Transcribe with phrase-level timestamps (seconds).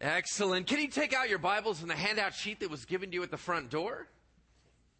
[0.00, 0.68] Excellent.
[0.68, 3.22] Can you take out your Bibles and the handout sheet that was given to you
[3.24, 4.06] at the front door?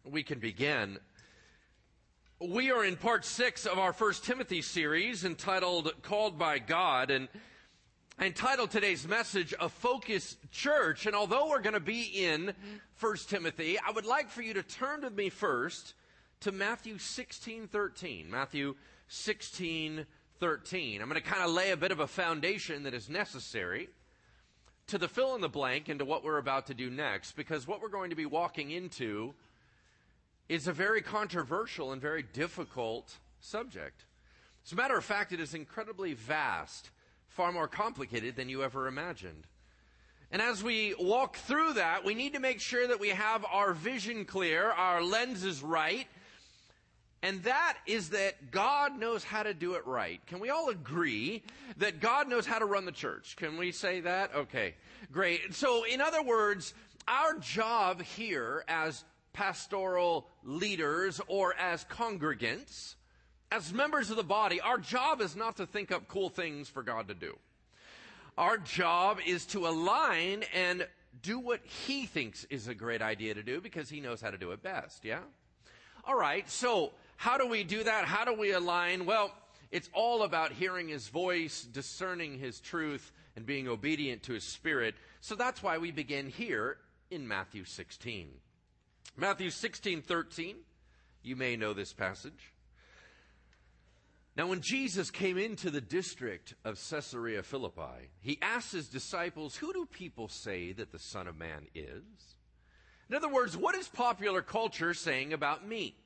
[0.03, 0.97] We can begin.
[2.41, 7.29] We are in part six of our First Timothy series entitled Called by God and
[8.19, 11.05] entitled today's message A Focused Church.
[11.05, 12.53] And although we're going to be in
[12.95, 15.93] First Timothy, I would like for you to turn with me first
[16.41, 18.29] to Matthew 16, 13.
[18.29, 18.75] Matthew
[19.07, 20.05] 16,
[20.41, 21.01] 13.
[21.01, 23.87] I'm going to kind of lay a bit of a foundation that is necessary
[24.89, 27.81] to the fill in the blank into what we're about to do next, because what
[27.81, 29.33] we're going to be walking into
[30.47, 34.05] is a very controversial and very difficult subject.
[34.65, 36.89] As a matter of fact, it is incredibly vast,
[37.27, 39.45] far more complicated than you ever imagined.
[40.31, 43.73] And as we walk through that, we need to make sure that we have our
[43.73, 46.07] vision clear, our lenses right,
[47.21, 50.25] and that is that God knows how to do it right.
[50.27, 51.43] Can we all agree
[51.77, 53.35] that God knows how to run the church?
[53.35, 54.33] Can we say that?
[54.33, 54.75] Okay,
[55.11, 55.53] great.
[55.53, 56.73] So in other words,
[57.07, 59.03] our job here as
[59.33, 62.95] pastoral leaders or as congregants,
[63.51, 66.83] as members of the body, our job is not to think up cool things for
[66.83, 67.37] God to do.
[68.37, 70.87] Our job is to align and
[71.21, 74.37] do what He thinks is a great idea to do because He knows how to
[74.37, 75.19] do it best, yeah?
[76.07, 78.05] Alright, so how do we do that?
[78.05, 79.05] How do we align?
[79.05, 79.33] Well,
[79.71, 84.95] it's all about hearing his voice, discerning his truth, and being obedient to his spirit.
[85.19, 86.77] So that's why we begin here
[87.11, 88.29] in Matthew 16.
[89.17, 90.55] Matthew 16, 13.
[91.21, 92.53] You may know this passage.
[94.37, 99.73] Now, when Jesus came into the district of Caesarea Philippi, he asked his disciples, Who
[99.73, 102.01] do people say that the Son of Man is?
[103.09, 105.97] In other words, what is popular culture saying about me?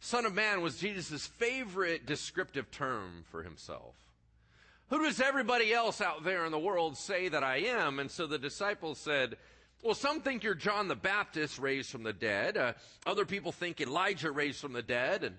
[0.00, 3.94] Son of Man was Jesus' favorite descriptive term for himself.
[4.88, 7.98] Who does everybody else out there in the world say that I am?
[7.98, 9.36] And so the disciples said,
[9.82, 12.56] well, some think you're John the Baptist raised from the dead.
[12.56, 12.72] Uh,
[13.06, 15.22] other people think Elijah raised from the dead.
[15.22, 15.36] And,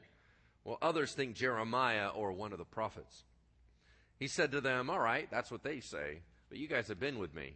[0.63, 3.24] well, others think Jeremiah or one of the prophets.
[4.19, 6.19] He said to them, all right, that's what they say,
[6.50, 7.56] but you guys have been with me.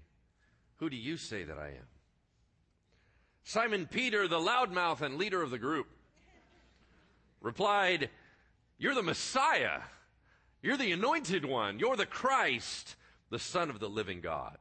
[0.78, 1.88] Who do you say that I am?
[3.44, 5.88] Simon Peter, the loudmouth and leader of the group,
[7.45, 8.09] replied,
[8.79, 9.81] You're the Messiah.
[10.63, 11.78] You're the anointed one.
[11.78, 12.95] You're the Christ,
[13.29, 14.57] the Son of the living God.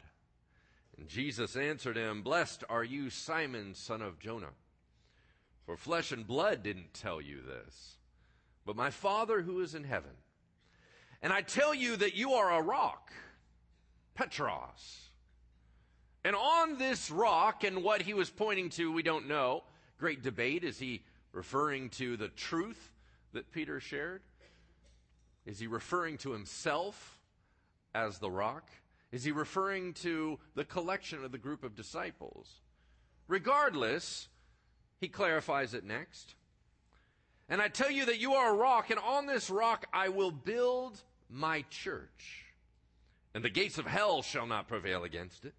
[0.99, 4.53] And Jesus answered him, Blessed are you, Simon, son of Jonah.
[5.65, 7.97] For flesh and blood didn't tell you this,
[8.67, 10.11] but my Father who is in heaven.
[11.23, 13.11] And I tell you that you are a rock,
[14.15, 15.09] Petros.
[16.23, 19.65] And on this rock, and what he was pointing to, we don't know.
[19.99, 20.65] Great debate.
[20.65, 21.03] Is he
[21.35, 22.93] referring to the truth
[23.33, 24.23] that Peter shared?
[25.45, 27.19] Is he referring to himself
[27.95, 28.69] as the rock?
[29.13, 32.49] Is he referring to the collection of the group of disciples?
[33.29, 34.29] Regardless,
[35.01, 36.35] he clarifies it next.
[37.49, 40.31] And I tell you that you are a rock, and on this rock I will
[40.31, 42.45] build my church.
[43.35, 45.55] And the gates of hell shall not prevail against it.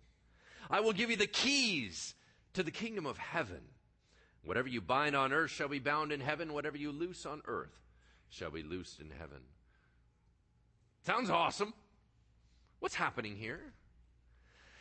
[0.69, 2.15] I will give you the keys
[2.53, 3.61] to the kingdom of heaven.
[4.45, 6.53] Whatever you bind on earth shall be bound in heaven.
[6.53, 7.79] Whatever you loose on earth
[8.29, 9.39] shall be loosed in heaven.
[11.05, 11.73] Sounds awesome.
[12.79, 13.61] What's happening here?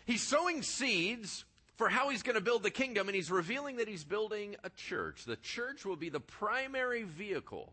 [0.07, 1.45] He's sowing seeds
[1.77, 4.71] for how he's going to build the kingdom, and he's revealing that he's building a
[4.71, 5.25] church.
[5.25, 7.73] The church will be the primary vehicle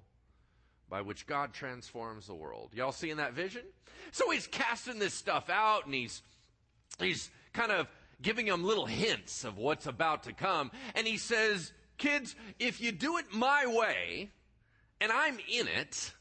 [0.89, 2.71] by which God transforms the world.
[2.73, 3.61] Y'all seeing that vision?
[4.11, 6.21] So he's casting this stuff out, and he's
[6.99, 7.87] he's kind of
[8.21, 10.71] giving them little hints of what's about to come.
[10.95, 14.31] And he says, Kids, if you do it my way,
[14.99, 16.11] and I'm in it,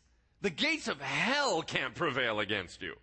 [0.43, 2.97] the gates of hell can't prevail against you.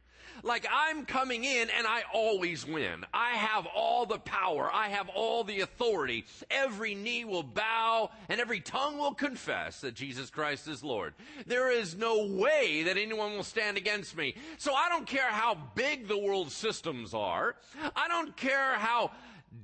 [0.44, 3.04] Like I'm coming in and I always win.
[3.12, 4.70] I have all the power.
[4.72, 6.26] I have all the authority.
[6.52, 11.16] Every knee will bow and every tongue will confess that Jesus Christ is Lord.
[11.48, 14.36] There is no way that anyone will stand against me.
[14.60, 17.56] So I don't care how big the world systems are.
[17.96, 19.10] I don't care how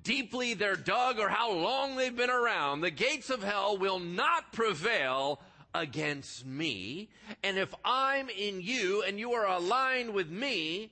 [0.01, 4.51] deeply they're dug or how long they've been around, the gates of hell will not
[4.53, 5.39] prevail
[5.73, 7.09] against me.
[7.43, 10.91] And if I'm in you and you are aligned with me,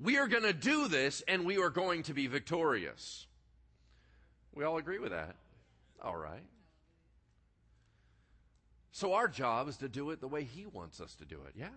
[0.00, 3.26] we are going to do this and we are going to be victorious.
[4.54, 5.36] We all agree with that?
[6.02, 6.44] All right.
[8.92, 11.54] So our job is to do it the way He wants us to do it,
[11.56, 11.68] yeah?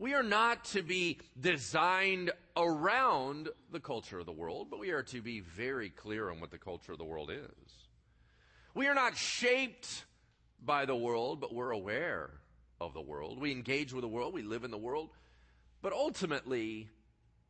[0.00, 5.02] We are not to be designed around the culture of the world, but we are
[5.02, 7.74] to be very clear on what the culture of the world is.
[8.72, 10.06] We are not shaped
[10.64, 12.30] by the world, but we're aware
[12.80, 13.38] of the world.
[13.38, 15.10] We engage with the world, we live in the world,
[15.82, 16.88] but ultimately,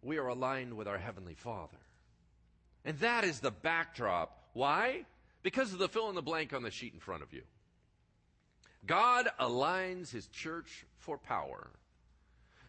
[0.02, 1.78] we are aligned with our Heavenly Father.
[2.84, 4.36] And that is the backdrop.
[4.54, 5.04] Why?
[5.44, 7.42] Because of the fill in the blank on the sheet in front of you.
[8.84, 11.70] God aligns His church for power.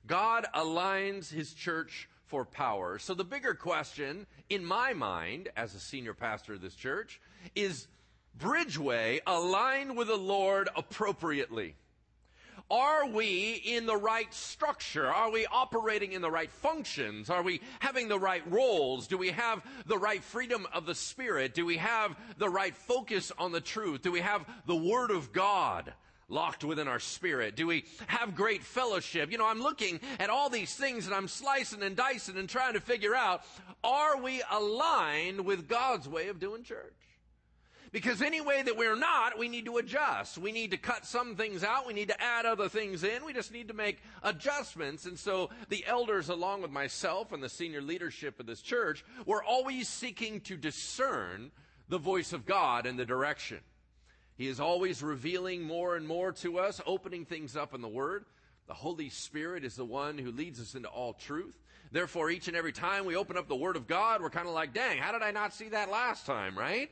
[0.07, 2.97] God aligns His church for power.
[2.97, 7.19] So the bigger question, in my mind, as a senior pastor of this church,
[7.55, 7.87] is
[8.37, 11.75] Bridgeway aligned with the Lord appropriately?
[12.69, 15.05] Are we in the right structure?
[15.05, 17.29] Are we operating in the right functions?
[17.29, 19.07] Are we having the right roles?
[19.07, 21.53] Do we have the right freedom of the Spirit?
[21.53, 24.03] Do we have the right focus on the truth?
[24.03, 25.93] Do we have the Word of God?
[26.31, 27.55] Locked within our spirit?
[27.55, 29.31] Do we have great fellowship?
[29.31, 32.73] You know, I'm looking at all these things and I'm slicing and dicing and trying
[32.73, 33.43] to figure out,
[33.83, 36.93] are we aligned with God's way of doing church?
[37.91, 40.37] Because any way that we're not, we need to adjust.
[40.37, 41.85] We need to cut some things out.
[41.85, 43.25] We need to add other things in.
[43.25, 45.05] We just need to make adjustments.
[45.05, 49.43] And so the elders, along with myself and the senior leadership of this church, we're
[49.43, 51.51] always seeking to discern
[51.89, 53.59] the voice of God and the direction.
[54.41, 58.25] He is always revealing more and more to us, opening things up in the Word.
[58.65, 61.55] The Holy Spirit is the one who leads us into all truth.
[61.91, 64.55] Therefore, each and every time we open up the Word of God, we're kind of
[64.55, 66.89] like, dang, how did I not see that last time, right?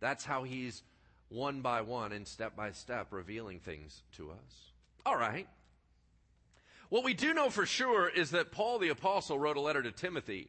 [0.00, 0.82] That's how he's
[1.28, 4.72] one by one and step by step revealing things to us.
[5.04, 5.46] All right.
[6.88, 9.92] What we do know for sure is that Paul the Apostle wrote a letter to
[9.92, 10.48] Timothy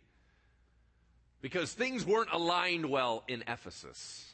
[1.41, 4.28] because things weren't aligned well in Ephesus.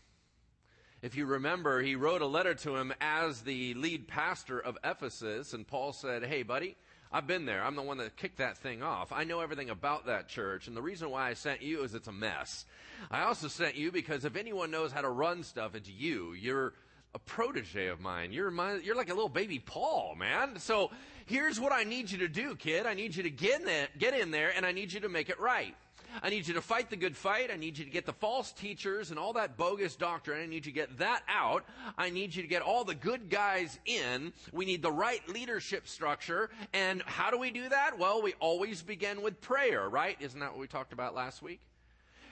[1.05, 5.53] If you remember, he wrote a letter to him as the lead pastor of Ephesus,
[5.53, 6.75] and Paul said, Hey, buddy,
[7.11, 7.63] I've been there.
[7.63, 9.11] I'm the one that kicked that thing off.
[9.11, 10.67] I know everything about that church.
[10.67, 12.65] And the reason why I sent you is it's a mess.
[13.11, 16.33] I also sent you because if anyone knows how to run stuff, it's you.
[16.33, 16.73] You're
[17.13, 18.31] a protege of mine.
[18.31, 20.57] You're my, you're like a little baby Paul, man.
[20.57, 20.89] So
[21.27, 22.87] here's what I need you to do, kid.
[22.87, 25.09] I need you to get in there, get in there and I need you to
[25.09, 25.75] make it right.
[26.23, 27.49] I need you to fight the good fight.
[27.51, 30.41] I need you to get the false teachers and all that bogus doctrine.
[30.41, 31.65] I need you to get that out.
[31.97, 34.33] I need you to get all the good guys in.
[34.51, 36.49] We need the right leadership structure.
[36.73, 37.97] And how do we do that?
[37.99, 40.17] Well, we always begin with prayer, right?
[40.19, 41.59] Isn't that what we talked about last week?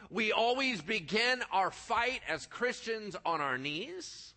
[0.10, 4.33] We always begin our fight as Christians on our knees.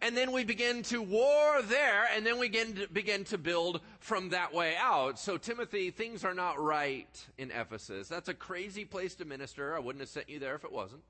[0.00, 3.80] And then we begin to war there, and then we begin to, begin to build
[4.00, 5.18] from that way out.
[5.18, 7.08] So, Timothy, things are not right
[7.38, 8.08] in Ephesus.
[8.08, 9.74] That's a crazy place to minister.
[9.74, 11.02] I wouldn't have sent you there if it wasn't.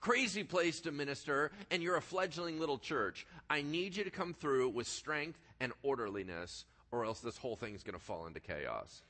[0.00, 3.26] Crazy place to minister, and you're a fledgling little church.
[3.50, 7.82] I need you to come through with strength and orderliness, or else this whole thing's
[7.82, 9.02] going to fall into chaos.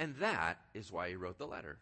[0.00, 1.78] And that is why he wrote the letter.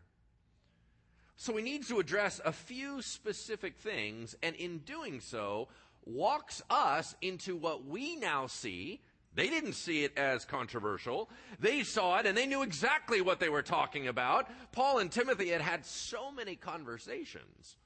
[1.37, 5.69] So he needs to address a few specific things, and in doing so,
[6.05, 9.01] walks us into what we now see.
[9.35, 11.31] They didn't see it as controversial.
[11.59, 14.49] They saw it and they knew exactly what they were talking about.
[14.73, 17.77] Paul and Timothy had had so many conversations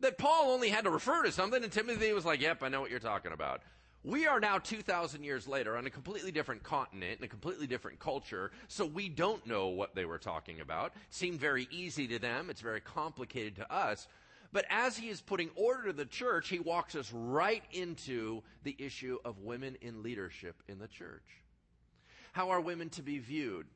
[0.00, 2.80] that Paul only had to refer to something and Timothy was like, yep, I know
[2.80, 3.60] what you're talking about.
[4.04, 7.98] We are now 2,000 years later on a completely different continent and a completely different
[7.98, 10.92] culture, so we don't know what they were talking about.
[10.94, 12.48] It seemed very easy to them.
[12.48, 14.06] It's very complicated to us.
[14.52, 18.76] But as he is putting order to the church, he walks us right into the
[18.78, 21.22] issue of women in leadership in the church.
[22.32, 23.66] How are women to be viewed?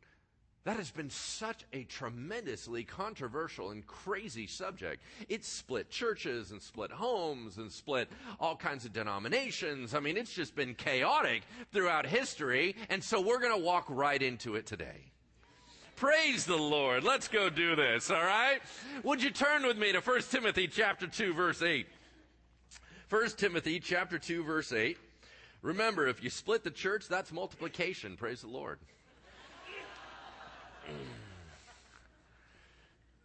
[0.64, 5.02] That has been such a tremendously controversial and crazy subject.
[5.28, 9.92] It's split churches and split homes and split all kinds of denominations.
[9.92, 12.76] I mean, it's just been chaotic throughout history.
[12.90, 15.11] And so we're going to walk right into it today.
[15.96, 17.04] Praise the Lord.
[17.04, 18.60] Let's go do this, all right?
[19.04, 21.86] Would you turn with me to 1 Timothy chapter 2 verse 8?
[23.08, 24.96] 1 Timothy chapter 2 verse 8.
[25.62, 28.16] Remember, if you split the church, that's multiplication.
[28.16, 28.78] Praise the Lord.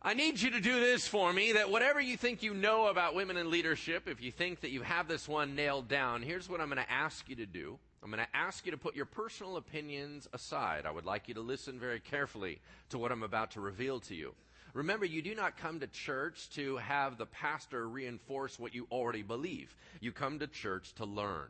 [0.02, 3.16] I need you to do this for me that whatever you think you know about
[3.16, 6.62] women in leadership, if you think that you have this one nailed down, here's what
[6.62, 7.80] I'm going to ask you to do.
[8.04, 10.86] I'm going to ask you to put your personal opinions aside.
[10.86, 14.16] I would like you to listen very carefully to what I'm about to reveal to
[14.16, 14.34] you.
[14.74, 19.24] Remember, you do not come to church to have the pastor reinforce what you already
[19.24, 19.76] believe.
[20.00, 21.50] You come to church to learn.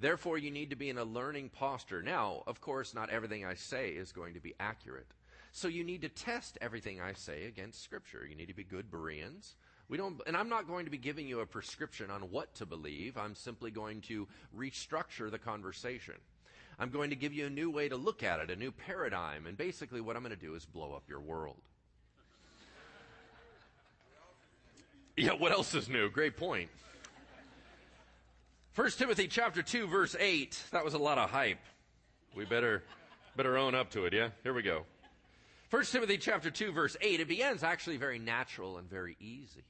[0.00, 2.02] Therefore, you need to be in a learning posture.
[2.02, 5.06] Now, of course, not everything I say is going to be accurate.
[5.52, 8.26] So you need to test everything I say against Scripture.
[8.28, 9.54] You need to be good Bereans.
[9.88, 12.66] We don't, and I'm not going to be giving you a prescription on what to
[12.66, 13.16] believe.
[13.16, 14.26] I'm simply going to
[14.56, 16.14] restructure the conversation.
[16.78, 19.46] I'm going to give you a new way to look at it, a new paradigm,
[19.46, 21.56] and basically what I'm going to do is blow up your world.
[25.18, 26.10] Yeah, what else is new?
[26.10, 26.68] Great point.
[28.74, 30.62] 1 Timothy chapter 2 verse 8.
[30.72, 31.60] That was a lot of hype.
[32.34, 32.82] We better
[33.34, 34.28] better own up to it, yeah?
[34.42, 34.84] Here we go.
[35.70, 39.64] 1 Timothy chapter 2 verse 8, it begins actually very natural and very easy.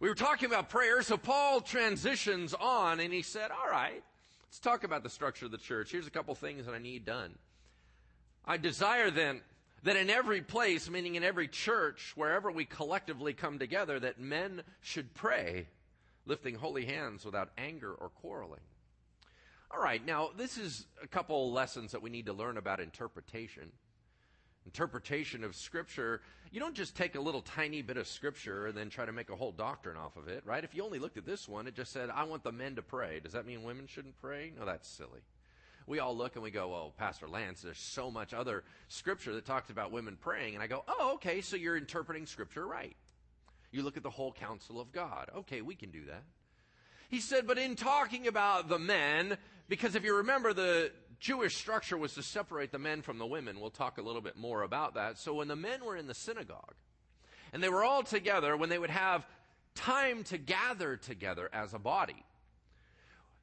[0.00, 4.02] We were talking about prayer, so Paul transitions on and he said, all right,
[4.46, 5.92] let's talk about the structure of the church.
[5.92, 7.34] Here's a couple things that I need done.
[8.46, 9.42] I desire then
[9.82, 14.62] that in every place, meaning in every church, wherever we collectively come together, that men
[14.80, 15.66] should pray,
[16.24, 18.60] lifting holy hands without anger or quarreling.
[19.70, 23.70] All right, now this is a couple lessons that we need to learn about interpretation.
[24.70, 26.20] Interpretation of Scripture,
[26.52, 29.28] you don't just take a little tiny bit of Scripture and then try to make
[29.30, 30.62] a whole doctrine off of it, right?
[30.62, 32.82] If you only looked at this one, it just said, I want the men to
[32.82, 33.18] pray.
[33.18, 34.52] Does that mean women shouldn't pray?
[34.56, 35.20] No, that's silly
[35.86, 39.44] we all look and we go, well, Pastor Lance, there's so much other scripture that
[39.44, 40.54] talks about women praying.
[40.54, 42.96] And I go, oh, okay, so you're interpreting scripture right.
[43.72, 45.30] You look at the whole counsel of God.
[45.38, 46.22] Okay, we can do that.
[47.08, 49.36] He said, but in talking about the men,
[49.68, 53.60] because if you remember, the Jewish structure was to separate the men from the women.
[53.60, 55.18] We'll talk a little bit more about that.
[55.18, 56.74] So when the men were in the synagogue,
[57.52, 59.26] and they were all together, when they would have
[59.74, 62.24] time to gather together as a body,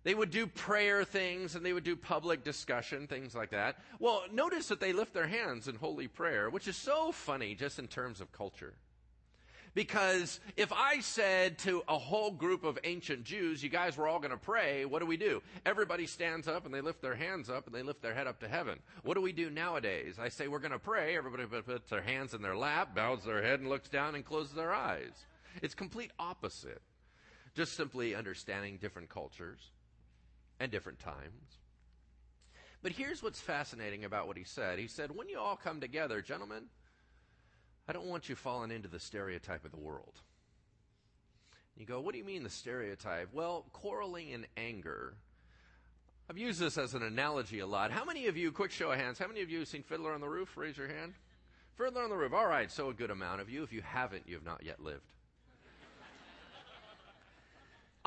[0.03, 3.77] they would do prayer things and they would do public discussion, things like that.
[3.99, 7.77] Well, notice that they lift their hands in holy prayer, which is so funny just
[7.77, 8.73] in terms of culture.
[9.77, 14.17] Because if I said to a whole group of ancient Jews, you guys were all
[14.17, 15.43] going to pray, what do we do?
[15.67, 18.39] Everybody stands up and they lift their hands up and they lift their head up
[18.39, 18.79] to heaven.
[19.03, 20.15] What do we do nowadays?
[20.19, 23.43] I say we're going to pray, everybody puts their hands in their lap, bows their
[23.43, 25.13] head and looks down and closes their eyes.
[25.61, 26.81] It's complete opposite.
[27.53, 29.59] Just simply understanding different cultures
[30.59, 31.59] and different times.
[32.81, 34.79] But here's what's fascinating about what he said.
[34.79, 36.63] He said, When you all come together, gentlemen,
[37.87, 40.21] I don't want you falling into the stereotype of the world.
[41.77, 43.29] You go, What do you mean the stereotype?
[43.33, 45.13] Well, quarreling and anger.
[46.29, 47.91] I've used this as an analogy a lot.
[47.91, 50.13] How many of you, quick show of hands, how many of you have seen Fiddler
[50.13, 50.57] on the Roof?
[50.57, 51.13] Raise your hand.
[51.77, 52.33] Fiddler on the Roof.
[52.33, 53.63] All right, so a good amount of you.
[53.63, 55.05] If you haven't, you have not yet lived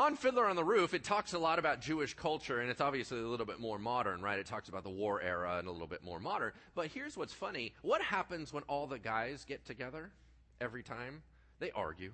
[0.00, 3.19] on Fiddler on the Roof, it talks a lot about Jewish culture, and it's obviously
[3.19, 4.38] a little bit more modern, right?
[4.38, 6.52] It talks about the war era and a little bit more modern.
[6.75, 10.11] But here's what's funny what happens when all the guys get together
[10.59, 11.23] every time?
[11.59, 12.12] They argue.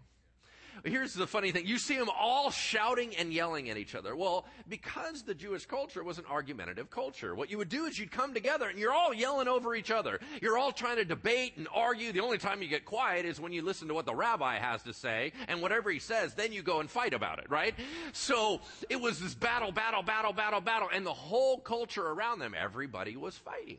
[0.85, 1.67] Here's the funny thing.
[1.67, 4.15] You see them all shouting and yelling at each other.
[4.15, 8.11] Well, because the Jewish culture was an argumentative culture, what you would do is you'd
[8.11, 10.21] come together and you're all yelling over each other.
[10.41, 12.13] You're all trying to debate and argue.
[12.13, 14.83] The only time you get quiet is when you listen to what the rabbi has
[14.83, 17.75] to say, and whatever he says, then you go and fight about it, right?
[18.13, 22.55] So it was this battle, battle, battle, battle, battle, and the whole culture around them,
[22.59, 23.79] everybody was fighting.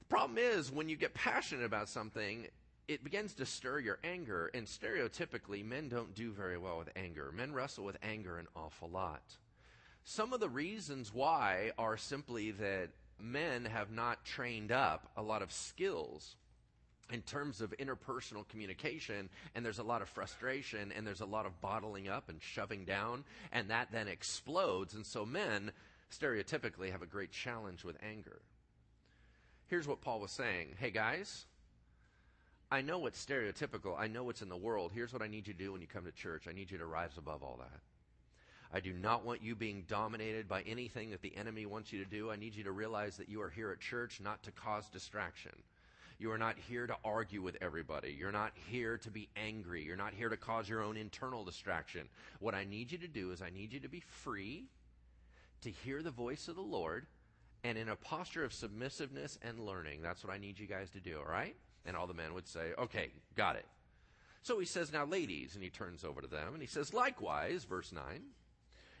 [0.00, 2.46] The problem is when you get passionate about something,
[2.88, 4.50] it begins to stir your anger.
[4.54, 7.32] And stereotypically, men don't do very well with anger.
[7.34, 9.22] Men wrestle with anger an awful lot.
[10.04, 15.42] Some of the reasons why are simply that men have not trained up a lot
[15.42, 16.36] of skills
[17.12, 21.46] in terms of interpersonal communication, and there's a lot of frustration, and there's a lot
[21.46, 24.94] of bottling up and shoving down, and that then explodes.
[24.94, 25.70] And so men
[26.10, 28.40] stereotypically have a great challenge with anger.
[29.68, 31.46] Here's what Paul was saying Hey, guys,
[32.70, 33.96] I know what's stereotypical.
[33.96, 34.90] I know what's in the world.
[34.92, 36.46] Here's what I need you to do when you come to church.
[36.48, 37.80] I need you to rise above all that.
[38.72, 42.10] I do not want you being dominated by anything that the enemy wants you to
[42.10, 42.30] do.
[42.30, 45.52] I need you to realize that you are here at church not to cause distraction.
[46.18, 48.16] You are not here to argue with everybody.
[48.18, 49.84] You're not here to be angry.
[49.84, 52.08] You're not here to cause your own internal distraction.
[52.40, 54.64] What I need you to do is I need you to be free
[55.60, 57.06] to hear the voice of the Lord
[57.62, 60.02] and in a posture of submissiveness and learning.
[60.02, 61.54] That's what I need you guys to do, all right?
[61.86, 63.66] And all the men would say, Okay, got it.
[64.42, 67.64] So he says, Now, ladies, and he turns over to them and he says, Likewise,
[67.64, 68.02] verse 9,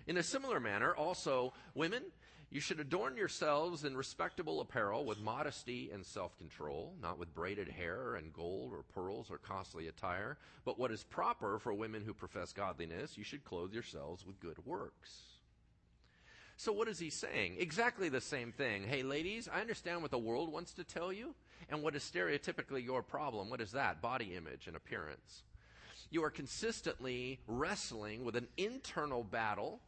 [0.06, 2.02] in a similar manner, also, women,
[2.50, 7.68] you should adorn yourselves in respectable apparel with modesty and self control, not with braided
[7.68, 12.14] hair and gold or pearls or costly attire, but what is proper for women who
[12.14, 15.22] profess godliness, you should clothe yourselves with good works.
[16.56, 17.56] So, what is he saying?
[17.58, 18.84] Exactly the same thing.
[18.84, 21.34] Hey, ladies, I understand what the world wants to tell you,
[21.68, 23.50] and what is stereotypically your problem.
[23.50, 24.00] What is that?
[24.00, 25.42] Body image and appearance.
[26.10, 29.80] You are consistently wrestling with an internal battle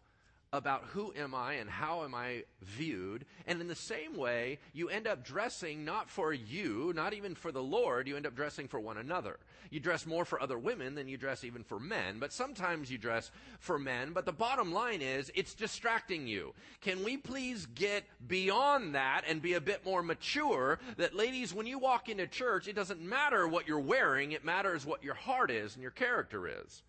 [0.52, 3.26] about who am I and how am I viewed.
[3.46, 7.52] And in the same way, you end up dressing not for you, not even for
[7.52, 9.38] the Lord, you end up dressing for one another.
[9.70, 12.96] You dress more for other women than you dress even for men, but sometimes you
[12.96, 14.12] dress for men.
[14.12, 16.54] But the bottom line is, it's distracting you.
[16.80, 20.78] Can we please get beyond that and be a bit more mature?
[20.96, 24.86] That ladies, when you walk into church, it doesn't matter what you're wearing, it matters
[24.86, 26.82] what your heart is and your character is.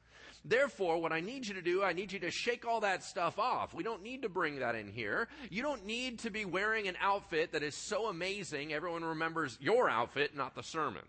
[0.45, 3.37] Therefore, what I need you to do, I need you to shake all that stuff
[3.37, 3.73] off.
[3.73, 5.27] We don't need to bring that in here.
[5.49, 9.89] You don't need to be wearing an outfit that is so amazing everyone remembers your
[9.89, 11.03] outfit, not the sermon.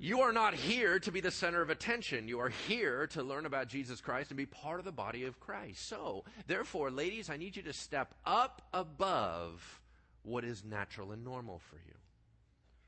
[0.00, 2.28] You are not here to be the center of attention.
[2.28, 5.40] You are here to learn about Jesus Christ and be part of the body of
[5.40, 5.88] Christ.
[5.88, 9.80] So, therefore, ladies, I need you to step up above
[10.22, 11.94] what is natural and normal for you.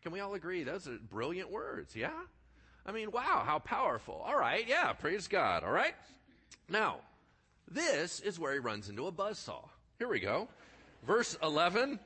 [0.03, 0.63] Can we all agree?
[0.63, 2.13] Those are brilliant words, yeah?
[2.87, 4.23] I mean, wow, how powerful.
[4.27, 5.95] All right, yeah, praise God, all right?
[6.69, 6.99] Now,
[7.71, 9.69] this is where he runs into a buzzsaw.
[9.99, 10.49] Here we go.
[11.07, 11.99] Verse 11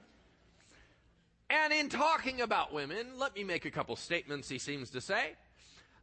[1.51, 5.35] and in talking about women, let me make a couple statements, he seems to say.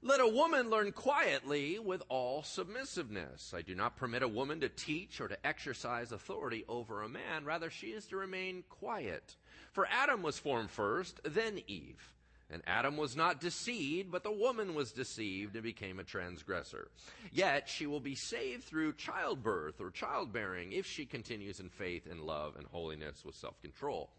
[0.04, 3.54] Let a woman learn quietly with all submissiveness.
[3.54, 7.46] I do not permit a woman to teach or to exercise authority over a man.
[7.46, 9.36] Rather, she is to remain quiet.
[9.74, 12.14] For Adam was formed first, then Eve.
[12.52, 16.90] And Adam was not deceived, but the woman was deceived and became a transgressor.
[17.32, 22.20] Yet she will be saved through childbirth or childbearing if she continues in faith and
[22.20, 24.10] love and holiness with self control.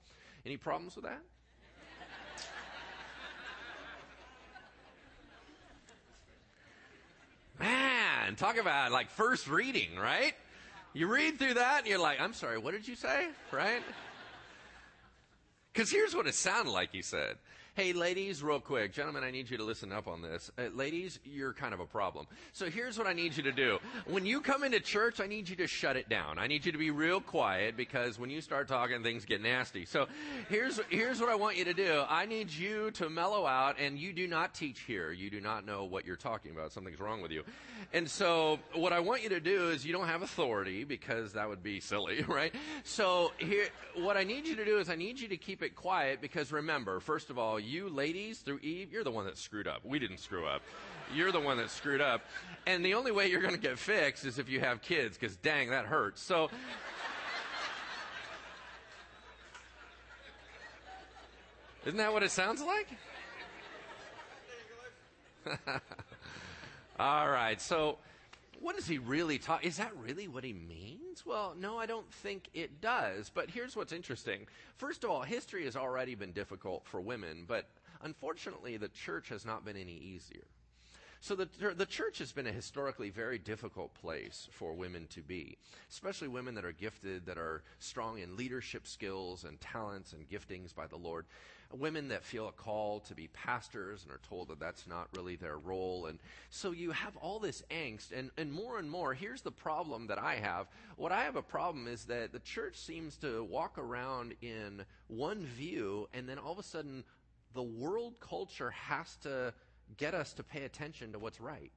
[0.47, 1.21] Any problems with that?
[7.61, 10.33] Man, talk about like first reading, right?
[10.95, 13.29] You read through that and you're like, I'm sorry, what did you say?
[13.51, 13.83] Right?
[15.73, 17.37] Because here's what it sounded like he said.
[17.75, 18.93] Hey, ladies, real quick.
[18.93, 20.51] Gentlemen, I need you to listen up on this.
[20.59, 22.27] Uh, ladies, you're kind of a problem.
[22.53, 23.79] So here's what I need you to do.
[24.05, 26.39] When you come into church, I need you to shut it down.
[26.39, 29.87] I need you to be real quiet because when you start talking, things get nasty.
[29.87, 30.07] So
[30.51, 32.05] here's, here's what I want you to do.
[32.11, 35.11] I need you to mellow out and you do not teach here.
[35.11, 36.73] You do not know what you're talking about.
[36.73, 37.43] Something's wrong with you.
[37.95, 41.49] And so what I want you to do is you don't have authority because that
[41.49, 42.55] would be silly, right?
[42.85, 45.75] So here, what I need you to do is I need you to keep it
[45.75, 49.67] quiet because remember, first of all, you ladies through Eve, you're the one that screwed
[49.67, 49.85] up.
[49.85, 50.63] We didn't screw up.
[51.15, 52.23] You're the one that screwed up.
[52.67, 55.37] And the only way you're going to get fixed is if you have kids, because
[55.37, 56.23] dang, that hurts.
[56.23, 56.51] So.
[61.85, 62.89] Isn't that what it sounds like?
[66.99, 67.61] All right.
[67.61, 67.99] So,
[68.63, 69.65] what does he really talk?
[69.67, 71.27] Is that really what he means?
[71.27, 73.29] Well, no, I don't think it does.
[73.29, 74.47] But here's what's interesting.
[74.77, 77.67] First of all, history has already been difficult for women, but
[78.03, 80.45] unfortunately, the church has not been any easier.
[81.21, 85.57] So the, the church has been a historically very difficult place for women to be,
[85.89, 90.75] especially women that are gifted, that are strong in leadership skills and talents and giftings
[90.75, 91.27] by the Lord
[91.79, 95.37] women that feel a call to be pastors and are told that that's not really
[95.37, 96.07] their role.
[96.07, 96.19] And
[96.51, 100.19] so you have all this angst, and, and more and more, here's the problem that
[100.19, 100.67] I have.
[100.97, 105.45] What I have a problem is that the church seems to walk around in one
[105.47, 107.05] view, and then all of a sudden,
[107.55, 109.53] the world culture has to
[109.97, 111.73] get us to pay attention to what's right.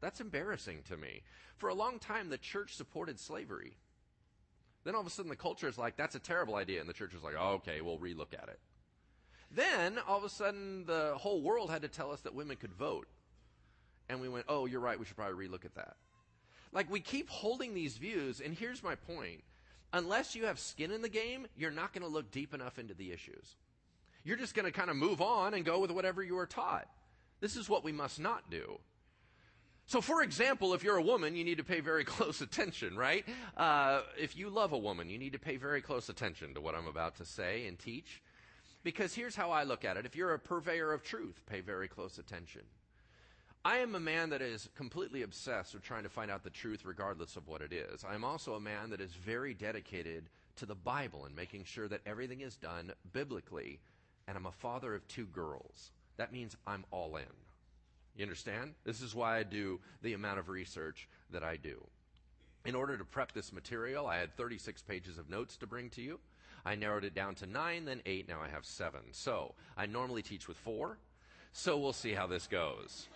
[0.00, 1.22] That's embarrassing to me.
[1.56, 3.76] For a long time, the church supported slavery.
[4.84, 6.80] Then all of a sudden, the culture is like, that's a terrible idea.
[6.80, 8.60] And the church is like, oh, okay, we'll relook at it.
[9.50, 12.72] Then all of a sudden, the whole world had to tell us that women could
[12.72, 13.06] vote.
[14.08, 15.96] And we went, oh, you're right, we should probably relook at that.
[16.72, 19.42] Like, we keep holding these views, and here's my point.
[19.92, 22.94] Unless you have skin in the game, you're not going to look deep enough into
[22.94, 23.56] the issues.
[24.24, 26.88] You're just going to kind of move on and go with whatever you were taught.
[27.40, 28.78] This is what we must not do.
[29.86, 33.24] So, for example, if you're a woman, you need to pay very close attention, right?
[33.56, 36.74] Uh, if you love a woman, you need to pay very close attention to what
[36.74, 38.20] I'm about to say and teach.
[38.86, 40.06] Because here's how I look at it.
[40.06, 42.60] If you're a purveyor of truth, pay very close attention.
[43.64, 46.84] I am a man that is completely obsessed with trying to find out the truth
[46.84, 48.04] regardless of what it is.
[48.08, 51.88] I am also a man that is very dedicated to the Bible and making sure
[51.88, 53.80] that everything is done biblically.
[54.28, 55.90] And I'm a father of two girls.
[56.16, 57.24] That means I'm all in.
[58.16, 58.74] You understand?
[58.84, 61.84] This is why I do the amount of research that I do.
[62.64, 66.02] In order to prep this material, I had 36 pages of notes to bring to
[66.02, 66.20] you.
[66.66, 69.00] I narrowed it down to nine, then eight, now I have seven.
[69.12, 70.98] So I normally teach with four,
[71.52, 73.06] so we'll see how this goes.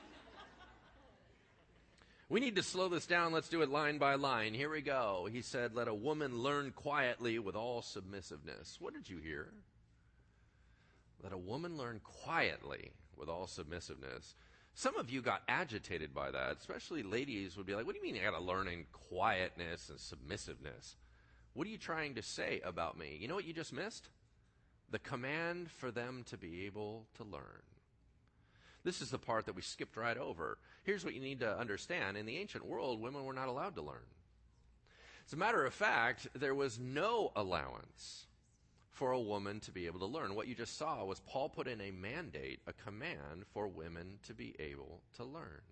[2.28, 3.32] We need to slow this down.
[3.32, 4.54] Let's do it line by line.
[4.54, 5.28] Here we go.
[5.30, 8.76] He said, Let a woman learn quietly with all submissiveness.
[8.78, 9.48] What did you hear?
[11.20, 14.36] Let a woman learn quietly with all submissiveness.
[14.74, 18.12] Some of you got agitated by that, especially ladies would be like, What do you
[18.12, 20.94] mean I got to learn in quietness and submissiveness?
[21.54, 23.18] What are you trying to say about me?
[23.20, 24.08] You know what you just missed?
[24.90, 27.62] The command for them to be able to learn.
[28.82, 30.58] This is the part that we skipped right over.
[30.84, 32.16] Here's what you need to understand.
[32.16, 34.06] In the ancient world, women were not allowed to learn.
[35.26, 38.26] As a matter of fact, there was no allowance
[38.90, 40.34] for a woman to be able to learn.
[40.34, 44.34] What you just saw was Paul put in a mandate, a command for women to
[44.34, 45.62] be able to learn.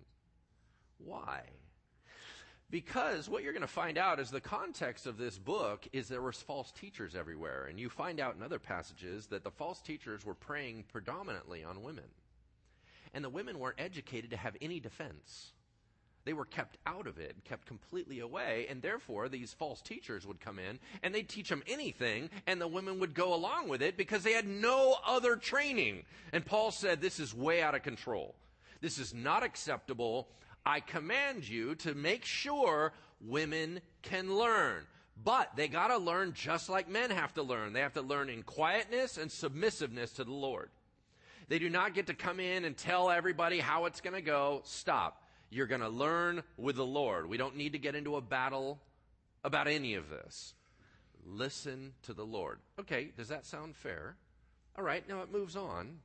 [0.99, 1.43] Why?
[2.71, 6.21] Because what you're going to find out is the context of this book is there
[6.21, 7.67] were false teachers everywhere.
[7.69, 11.83] And you find out in other passages that the false teachers were preying predominantly on
[11.83, 12.05] women.
[13.15, 15.53] And the women weren't educated to have any defense.
[16.29, 20.41] They were kept out of it, kept completely away, and therefore these false teachers would
[20.41, 23.97] come in and they'd teach them anything, and the women would go along with it
[23.97, 26.03] because they had no other training.
[26.35, 28.35] And Paul said, This is way out of control.
[28.83, 30.29] This is not acceptable.
[30.65, 34.87] I command you to make sure women can learn.
[35.25, 37.73] But they got to learn just like men have to learn.
[37.73, 40.71] They have to learn in quietness and submissiveness to the Lord.
[41.49, 44.61] They do not get to come in and tell everybody how it's going to go.
[44.65, 45.25] Stop.
[45.51, 47.29] You're going to learn with the Lord.
[47.29, 48.79] We don't need to get into a battle
[49.43, 50.55] about any of this.
[51.25, 52.59] Listen to the Lord.
[52.79, 54.17] Okay, does that sound fair?
[54.77, 55.99] All right, now it moves on.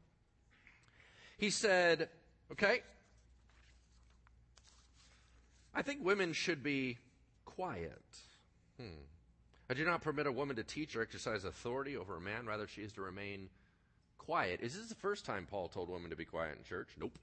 [1.38, 2.10] He said,
[2.52, 2.82] okay,
[5.74, 6.98] I think women should be
[7.46, 8.02] quiet.
[8.80, 9.04] Hmm.
[9.70, 12.46] I do not permit a woman to teach or exercise authority over a man.
[12.46, 13.50] Rather, she is to remain
[14.18, 14.60] quiet.
[14.62, 16.90] Is this the first time Paul told women to be quiet in church?
[17.00, 17.18] Nope.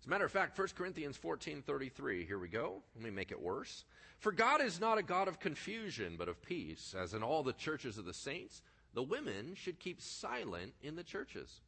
[0.00, 2.82] As a matter of fact, 1 Corinthians 14:33, here we go.
[2.94, 3.84] Let me make it worse.
[4.18, 6.94] For God is not a God of confusion, but of peace.
[6.96, 8.62] As in all the churches of the saints,
[8.94, 11.60] the women should keep silent in the churches,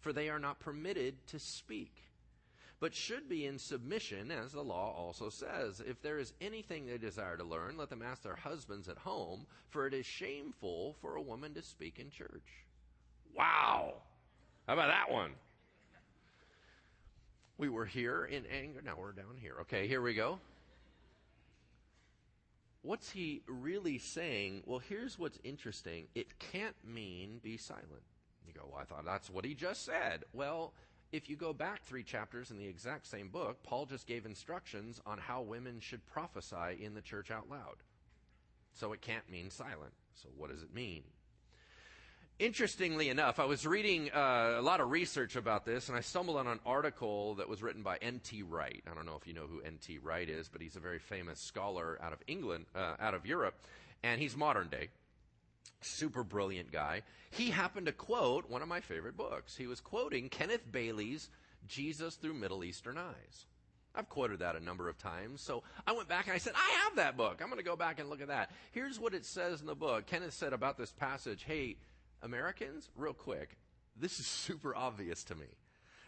[0.00, 2.02] for they are not permitted to speak
[2.82, 5.80] but should be in submission, as the law also says.
[5.86, 9.46] If there is anything they desire to learn, let them ask their husbands at home,
[9.68, 12.66] for it is shameful for a woman to speak in church.
[13.36, 13.94] Wow!
[14.66, 15.30] How about that one?
[17.56, 18.82] We were here in anger.
[18.84, 19.58] Now we're down here.
[19.60, 20.40] Okay, here we go.
[22.82, 24.64] What's he really saying?
[24.66, 26.08] Well, here's what's interesting.
[26.16, 28.02] It can't mean be silent.
[28.44, 30.24] You go, well, I thought that's what he just said.
[30.32, 30.72] Well,
[31.12, 35.00] if you go back three chapters in the exact same book, Paul just gave instructions
[35.04, 37.76] on how women should prophesy in the church out loud.
[38.72, 39.92] So it can't mean silent.
[40.14, 41.02] So what does it mean?
[42.38, 46.38] Interestingly enough, I was reading uh, a lot of research about this, and I stumbled
[46.38, 48.42] on an article that was written by N.T.
[48.42, 48.82] Wright.
[48.90, 49.98] I don't know if you know who N.T.
[49.98, 53.54] Wright is, but he's a very famous scholar out of England, uh, out of Europe,
[54.02, 54.88] and he's modern day
[55.80, 57.02] super brilliant guy.
[57.30, 59.56] He happened to quote one of my favorite books.
[59.56, 61.28] He was quoting Kenneth Bailey's
[61.66, 63.46] Jesus Through Middle Eastern Eyes.
[63.94, 65.42] I've quoted that a number of times.
[65.42, 67.40] So I went back and I said, I have that book.
[67.40, 68.50] I'm going to go back and look at that.
[68.72, 70.06] Here's what it says in the book.
[70.06, 71.76] Kenneth said about this passage Hey,
[72.22, 73.56] Americans, real quick,
[73.98, 75.46] this is super obvious to me.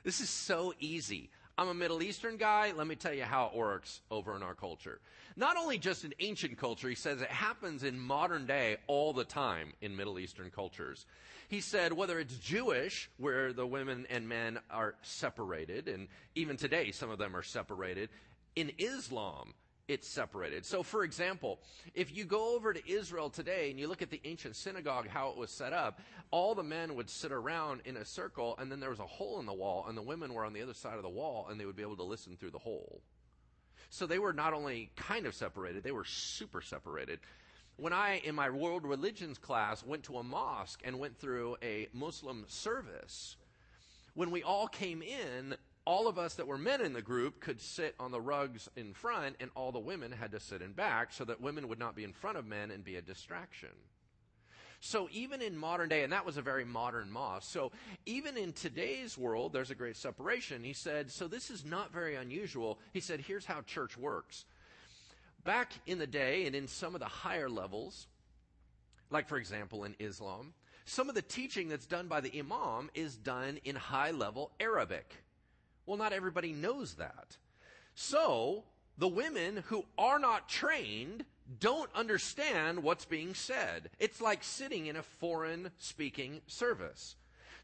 [0.02, 1.30] This is so easy.
[1.56, 2.72] I'm a Middle Eastern guy.
[2.76, 4.98] Let me tell you how it works over in our culture.
[5.36, 9.24] Not only just in ancient culture, he says it happens in modern day all the
[9.24, 11.06] time in Middle Eastern cultures.
[11.48, 16.90] He said whether it's Jewish, where the women and men are separated, and even today
[16.90, 18.08] some of them are separated,
[18.56, 19.54] in Islam,
[19.86, 20.64] it's separated.
[20.64, 21.60] So, for example,
[21.94, 25.28] if you go over to Israel today and you look at the ancient synagogue, how
[25.30, 28.80] it was set up, all the men would sit around in a circle, and then
[28.80, 30.96] there was a hole in the wall, and the women were on the other side
[30.96, 33.02] of the wall, and they would be able to listen through the hole.
[33.90, 37.20] So they were not only kind of separated, they were super separated.
[37.76, 41.88] When I, in my world religions class, went to a mosque and went through a
[41.92, 43.36] Muslim service,
[44.14, 47.60] when we all came in, all of us that were men in the group could
[47.60, 51.12] sit on the rugs in front, and all the women had to sit in back
[51.12, 53.68] so that women would not be in front of men and be a distraction.
[54.80, 57.50] So even in modern day, and that was a very modern mosque.
[57.50, 57.72] So
[58.04, 60.62] even in today's world, there's a great separation.
[60.62, 62.78] He said, so this is not very unusual.
[62.92, 64.44] He said, here's how church works.
[65.42, 68.08] Back in the day and in some of the higher levels,
[69.10, 70.52] like for example in Islam,
[70.84, 75.14] some of the teaching that's done by the imam is done in high level Arabic.
[75.86, 77.36] Well, not everybody knows that.
[77.94, 78.64] So,
[78.98, 81.24] the women who are not trained
[81.60, 83.90] don't understand what's being said.
[83.98, 87.16] It's like sitting in a foreign speaking service.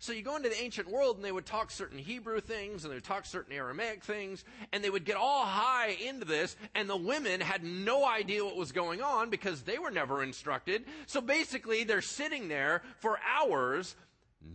[0.03, 2.91] So you go into the ancient world and they would talk certain Hebrew things and
[2.91, 6.89] they would talk certain Aramaic things and they would get all high into this and
[6.89, 10.85] the women had no idea what was going on because they were never instructed.
[11.05, 13.95] So basically they're sitting there for hours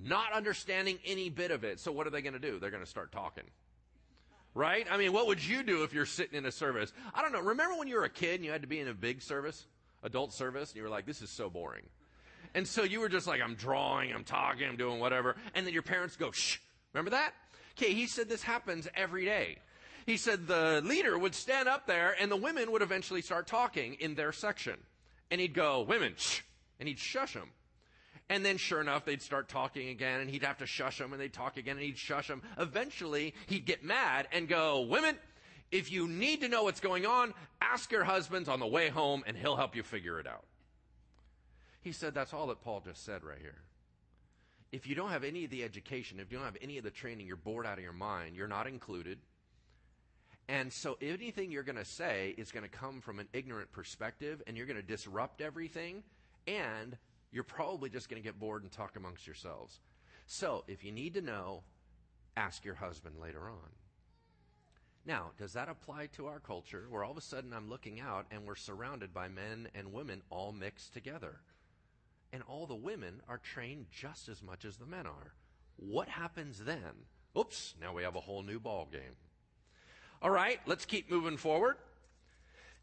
[0.03, 1.79] not understanding any bit of it.
[1.79, 2.59] So what are they going to do?
[2.59, 3.43] They're going to start talking.
[4.53, 4.87] Right?
[4.89, 6.93] I mean, what would you do if you're sitting in a service?
[7.13, 7.41] I don't know.
[7.41, 9.65] Remember when you were a kid and you had to be in a big service,
[10.01, 11.83] adult service, and you were like, this is so boring.
[12.53, 15.35] And so you were just like, I'm drawing, I'm talking, I'm doing whatever.
[15.53, 16.59] And then your parents go, shh.
[16.93, 17.33] Remember that?
[17.77, 19.57] Okay, he said this happens every day.
[20.05, 23.95] He said the leader would stand up there and the women would eventually start talking
[23.95, 24.77] in their section.
[25.29, 26.41] And he'd go, women, shh.
[26.79, 27.49] And he'd shush them.
[28.29, 31.21] And then, sure enough, they'd start talking again, and he'd have to shush them, and
[31.21, 32.41] they'd talk again, and he'd shush them.
[32.57, 35.15] Eventually, he'd get mad and go, Women,
[35.71, 39.23] If you need to know what's going on, ask your husbands on the way home
[39.25, 40.45] and he'll help you figure it out.
[41.81, 43.61] He said that's all that Paul just said right here.
[44.71, 46.91] If you don't have any of the education, if you don't have any of the
[46.91, 49.19] training, you're bored out of your mind, you're not included.
[50.47, 54.41] And so anything you're going to say is going to come from an ignorant perspective
[54.45, 56.03] and you're going to disrupt everything
[56.47, 56.97] and
[57.35, 59.81] you're probably just going to get bored and talk amongst yourselves.
[60.25, 61.63] So if you need to know,
[62.37, 63.71] ask your husband later on.
[65.05, 68.25] Now, does that apply to our culture where all of a sudden I'm looking out
[68.31, 71.41] and we're surrounded by men and women all mixed together?
[72.31, 75.33] And all the women are trained just as much as the men are.
[75.75, 77.03] What happens then?
[77.37, 79.17] Oops, now we have a whole new ball game.
[80.21, 81.75] All right, let's keep moving forward.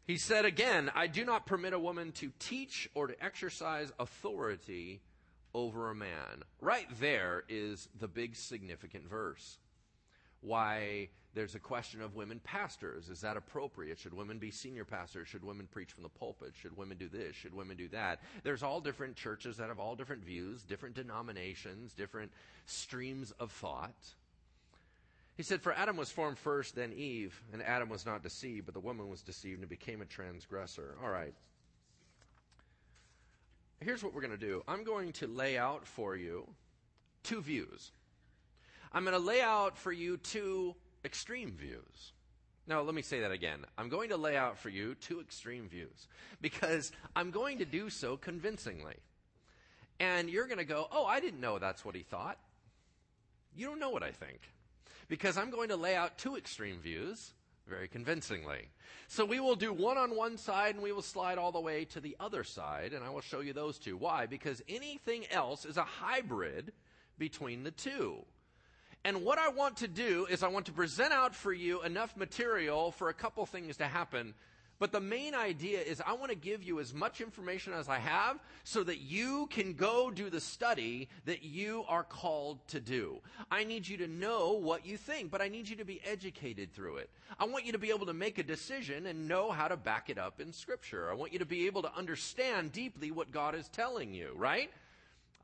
[0.05, 5.01] He said again, I do not permit a woman to teach or to exercise authority
[5.53, 6.43] over a man.
[6.59, 9.57] Right there is the big significant verse
[10.41, 13.09] why there's a question of women pastors.
[13.09, 13.97] Is that appropriate?
[13.97, 15.27] Should women be senior pastors?
[15.27, 16.53] Should women preach from the pulpit?
[16.61, 17.35] Should women do this?
[17.35, 18.19] Should women do that?
[18.43, 22.31] There's all different churches that have all different views, different denominations, different
[22.65, 23.95] streams of thought.
[25.35, 28.73] He said, For Adam was formed first, then Eve, and Adam was not deceived, but
[28.73, 30.95] the woman was deceived and became a transgressor.
[31.03, 31.33] All right.
[33.79, 36.47] Here's what we're going to do I'm going to lay out for you
[37.23, 37.91] two views.
[38.91, 42.13] I'm going to lay out for you two extreme views.
[42.65, 43.65] Now, let me say that again.
[43.77, 46.07] I'm going to lay out for you two extreme views
[46.41, 48.95] because I'm going to do so convincingly.
[49.99, 52.37] And you're going to go, oh, I didn't know that's what he thought.
[53.55, 54.39] You don't know what I think.
[55.07, 57.33] Because I'm going to lay out two extreme views
[57.67, 58.69] very convincingly.
[59.07, 61.85] So we will do one on one side and we will slide all the way
[61.85, 63.95] to the other side, and I will show you those two.
[63.97, 64.25] Why?
[64.25, 66.73] Because anything else is a hybrid
[67.17, 68.25] between the two.
[69.05, 72.15] And what I want to do is I want to present out for you enough
[72.15, 74.33] material for a couple things to happen.
[74.83, 77.99] But the main idea is I want to give you as much information as I
[77.99, 83.21] have so that you can go do the study that you are called to do.
[83.49, 86.73] I need you to know what you think, but I need you to be educated
[86.73, 87.09] through it.
[87.39, 90.09] I want you to be able to make a decision and know how to back
[90.09, 91.09] it up in Scripture.
[91.09, 94.69] I want you to be able to understand deeply what God is telling you, right?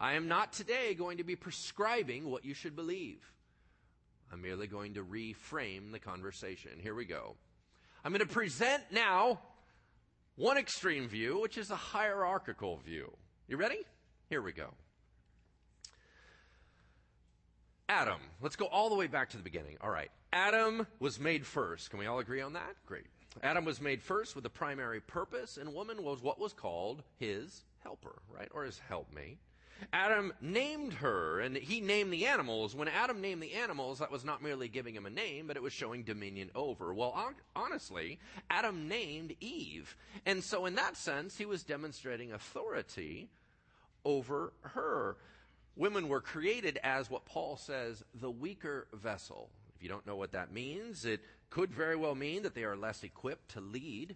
[0.01, 3.21] I am not today going to be prescribing what you should believe.
[4.33, 6.71] I'm merely going to reframe the conversation.
[6.81, 7.37] Here we go.
[8.03, 9.39] I'm going to present now
[10.35, 13.11] one extreme view, which is a hierarchical view.
[13.47, 13.79] You ready?
[14.29, 14.69] Here we go.
[17.89, 18.19] Adam.
[18.41, 19.77] Let's go all the way back to the beginning.
[19.81, 20.11] All right.
[20.31, 21.89] Adam was made first.
[21.89, 22.75] Can we all agree on that?
[22.85, 23.05] Great.
[23.43, 27.63] Adam was made first with a primary purpose, and woman was what was called his
[27.83, 28.49] helper, right?
[28.53, 29.39] Or his helpmate.
[29.93, 32.75] Adam named her, and he named the animals.
[32.75, 35.63] When Adam named the animals, that was not merely giving him a name, but it
[35.63, 36.93] was showing dominion over.
[36.93, 39.95] Well, honestly, Adam named Eve.
[40.25, 43.29] And so, in that sense, he was demonstrating authority
[44.05, 45.17] over her.
[45.75, 49.49] Women were created as what Paul says, the weaker vessel.
[49.75, 52.75] If you don't know what that means, it could very well mean that they are
[52.75, 54.15] less equipped to lead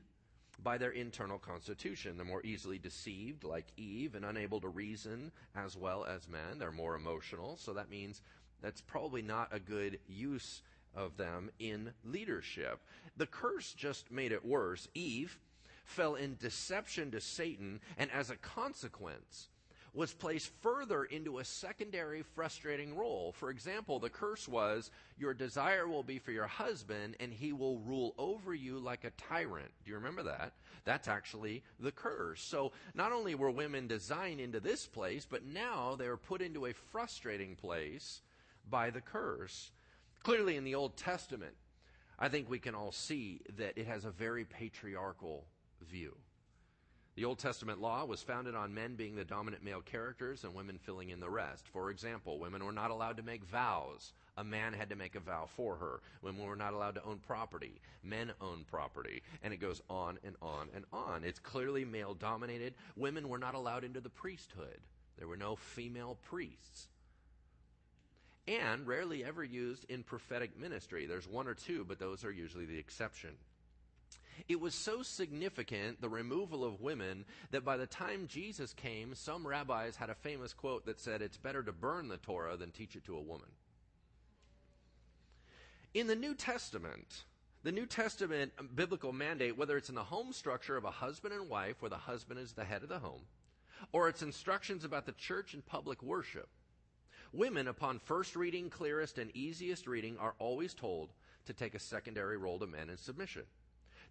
[0.63, 2.17] by their internal constitution.
[2.17, 6.59] They're more easily deceived, like Eve, and unable to reason as well as men.
[6.59, 8.21] They're more emotional, so that means
[8.61, 10.61] that's probably not a good use
[10.95, 12.79] of them in leadership.
[13.17, 14.87] The curse just made it worse.
[14.93, 15.37] Eve
[15.85, 19.49] fell in deception to Satan, and as a consequence,
[19.93, 23.31] was placed further into a secondary frustrating role.
[23.31, 27.77] For example, the curse was, Your desire will be for your husband, and he will
[27.79, 29.69] rule over you like a tyrant.
[29.85, 30.53] Do you remember that?
[30.83, 32.41] That's actually the curse.
[32.41, 36.65] So not only were women designed into this place, but now they are put into
[36.65, 38.21] a frustrating place
[38.69, 39.71] by the curse.
[40.23, 41.53] Clearly, in the Old Testament,
[42.17, 45.45] I think we can all see that it has a very patriarchal
[45.81, 46.15] view.
[47.15, 50.79] The Old Testament law was founded on men being the dominant male characters and women
[50.79, 51.67] filling in the rest.
[51.67, 54.13] For example, women were not allowed to make vows.
[54.35, 56.01] A man had to make a vow for her.
[56.23, 57.79] Women were not allowed to own property.
[58.03, 59.21] Men owned property.
[59.43, 61.23] And it goes on and on and on.
[61.23, 62.73] It's clearly male dominated.
[62.95, 64.79] Women were not allowed into the priesthood.
[65.19, 66.87] There were no female priests.
[68.47, 71.05] And rarely ever used in prophetic ministry.
[71.05, 73.35] There's one or two, but those are usually the exception.
[74.47, 79.47] It was so significant, the removal of women, that by the time Jesus came, some
[79.47, 82.95] rabbis had a famous quote that said, It's better to burn the Torah than teach
[82.95, 83.49] it to a woman.
[85.93, 87.23] In the New Testament,
[87.63, 91.47] the New Testament biblical mandate, whether it's in the home structure of a husband and
[91.49, 93.21] wife, where the husband is the head of the home,
[93.91, 96.49] or it's instructions about the church and public worship,
[97.31, 101.11] women, upon first reading, clearest, and easiest reading, are always told
[101.45, 103.43] to take a secondary role to men in submission.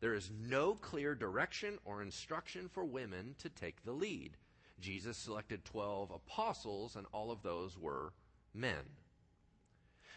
[0.02, 4.36] There is no clear direction or instruction for women to take the lead.
[4.80, 8.12] Jesus selected 12 apostles, and all of those were
[8.52, 8.82] men.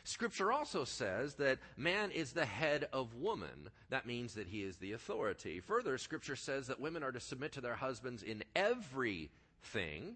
[0.04, 3.70] Scripture also says that man is the head of woman.
[3.90, 5.60] That means that he is the authority.
[5.60, 10.16] Further, Scripture says that women are to submit to their husbands in everything.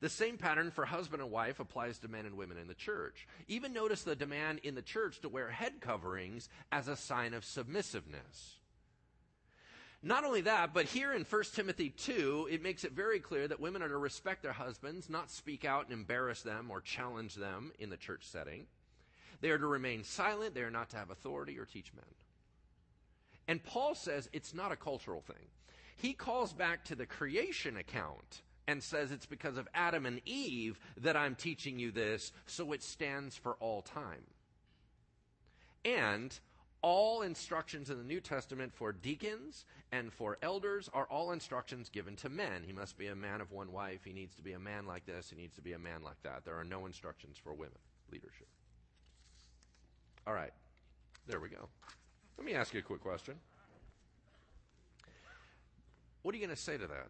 [0.00, 3.26] The same pattern for husband and wife applies to men and women in the church.
[3.48, 7.44] Even notice the demand in the church to wear head coverings as a sign of
[7.44, 8.60] submissiveness.
[10.02, 13.60] Not only that, but here in 1 Timothy 2, it makes it very clear that
[13.60, 17.72] women are to respect their husbands, not speak out and embarrass them or challenge them
[17.78, 18.66] in the church setting.
[19.40, 20.54] They are to remain silent.
[20.54, 22.04] They are not to have authority or teach men.
[23.46, 25.50] And Paul says it's not a cultural thing.
[25.96, 30.80] He calls back to the creation account and says it's because of Adam and Eve
[30.96, 34.24] that I'm teaching you this, so it stands for all time.
[35.84, 36.36] And
[36.82, 42.16] all instructions in the New Testament for deacons and for elders are all instructions given
[42.16, 42.62] to men.
[42.66, 44.00] He must be a man of one wife.
[44.04, 45.30] He needs to be a man like this.
[45.30, 46.44] He needs to be a man like that.
[46.44, 47.78] There are no instructions for women
[48.10, 48.48] leadership.
[50.26, 50.52] All right.
[51.26, 51.68] There we go.
[52.36, 53.34] Let me ask you a quick question.
[56.22, 57.08] What are you going to say to that?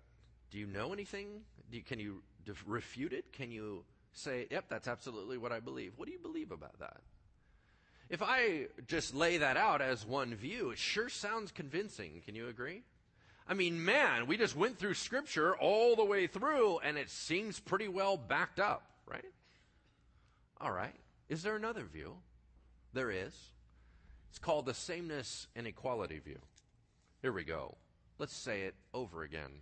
[0.50, 1.42] Do you know anything?
[1.70, 2.22] You, can you
[2.66, 3.32] refute it?
[3.32, 5.92] Can you say, yep, that's absolutely what I believe?
[5.96, 6.98] What do you believe about that?
[8.08, 12.22] If I just lay that out as one view, it sure sounds convincing.
[12.24, 12.82] Can you agree?
[13.48, 17.58] I mean, man, we just went through Scripture all the way through, and it seems
[17.58, 19.24] pretty well backed up, right?
[20.60, 20.94] All right.
[21.28, 22.16] Is there another view?
[22.92, 23.34] There is.
[24.30, 26.38] It's called the sameness and equality view.
[27.20, 27.76] Here we go.
[28.18, 29.60] Let's say it over again.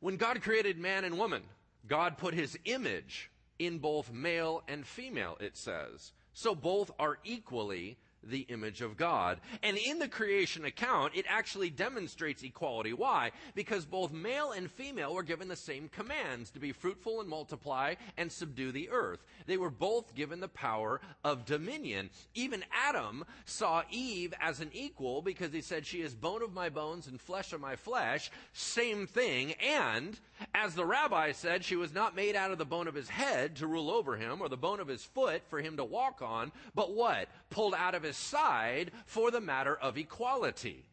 [0.00, 1.42] When God created man and woman,
[1.86, 6.12] God put his image in both male and female, it says.
[6.38, 9.40] So both are equally the image of God.
[9.62, 12.92] And in the creation account, it actually demonstrates equality.
[12.92, 13.32] Why?
[13.54, 17.94] Because both male and female were given the same commands to be fruitful and multiply
[18.16, 19.24] and subdue the earth.
[19.46, 22.10] They were both given the power of dominion.
[22.34, 26.68] Even Adam saw Eve as an equal because he said, She is bone of my
[26.68, 28.30] bones and flesh of my flesh.
[28.52, 29.52] Same thing.
[29.54, 30.18] And
[30.54, 33.56] as the rabbi said, she was not made out of the bone of his head
[33.56, 36.52] to rule over him or the bone of his foot for him to walk on,
[36.74, 37.28] but what?
[37.50, 40.84] Pulled out of his side for the matter of equality.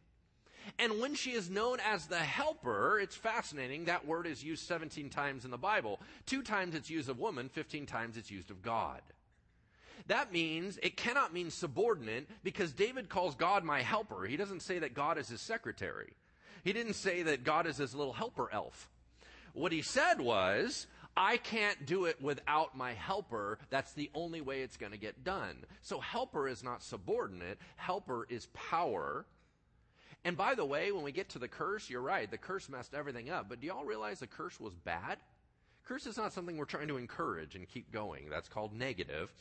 [0.78, 3.84] And when she is known as the helper, it's fascinating.
[3.84, 6.00] That word is used 17 times in the Bible.
[6.26, 9.00] Two times it's used of woman, 15 times it's used of God.
[10.08, 14.24] That means it cannot mean subordinate because David calls God my helper.
[14.24, 16.12] He doesn't say that God is his secretary.
[16.64, 18.88] He didn't say that God is his little helper elf.
[19.52, 23.58] What he said was, I can't do it without my helper.
[23.70, 25.64] That's the only way it's going to get done.
[25.82, 27.58] So helper is not subordinate.
[27.76, 29.24] Helper is power.
[30.24, 32.30] And by the way, when we get to the curse, you're right.
[32.30, 33.48] The curse messed everything up.
[33.48, 35.18] But do y'all realize the curse was bad?
[35.86, 38.28] Curse is not something we're trying to encourage and keep going.
[38.28, 39.32] That's called negative.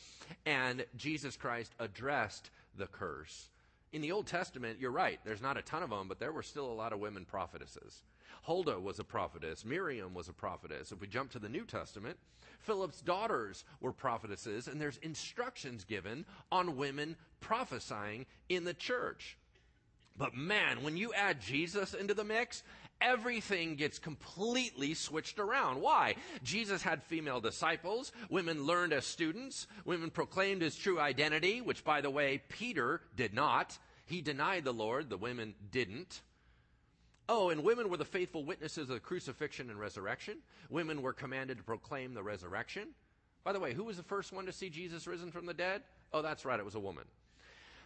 [0.46, 3.50] And Jesus Christ addressed the curse.
[3.92, 5.20] In the Old Testament, you're right.
[5.26, 8.04] There's not a ton of them, but there were still a lot of women prophetesses.
[8.44, 9.66] Huldah was a prophetess.
[9.66, 10.92] Miriam was a prophetess.
[10.92, 12.18] If we jump to the New Testament,
[12.60, 19.38] Philip's daughters were prophetesses, and there's instructions given on women prophesying in the church.
[20.18, 22.64] But man, when you add Jesus into the mix,
[23.02, 25.82] everything gets completely switched around.
[25.82, 26.16] Why?
[26.44, 28.12] Jesus had female disciples.
[28.30, 29.68] Women learned as students.
[29.84, 33.78] Women proclaimed his true identity, which, by the way, Peter did not.
[34.06, 35.10] He denied the Lord.
[35.10, 36.22] The women didn't.
[37.28, 40.38] Oh, and women were the faithful witnesses of the crucifixion and resurrection.
[40.70, 42.90] Women were commanded to proclaim the resurrection.
[43.44, 45.82] By the way, who was the first one to see Jesus risen from the dead?
[46.14, 47.06] Oh, that's right, it was a woman.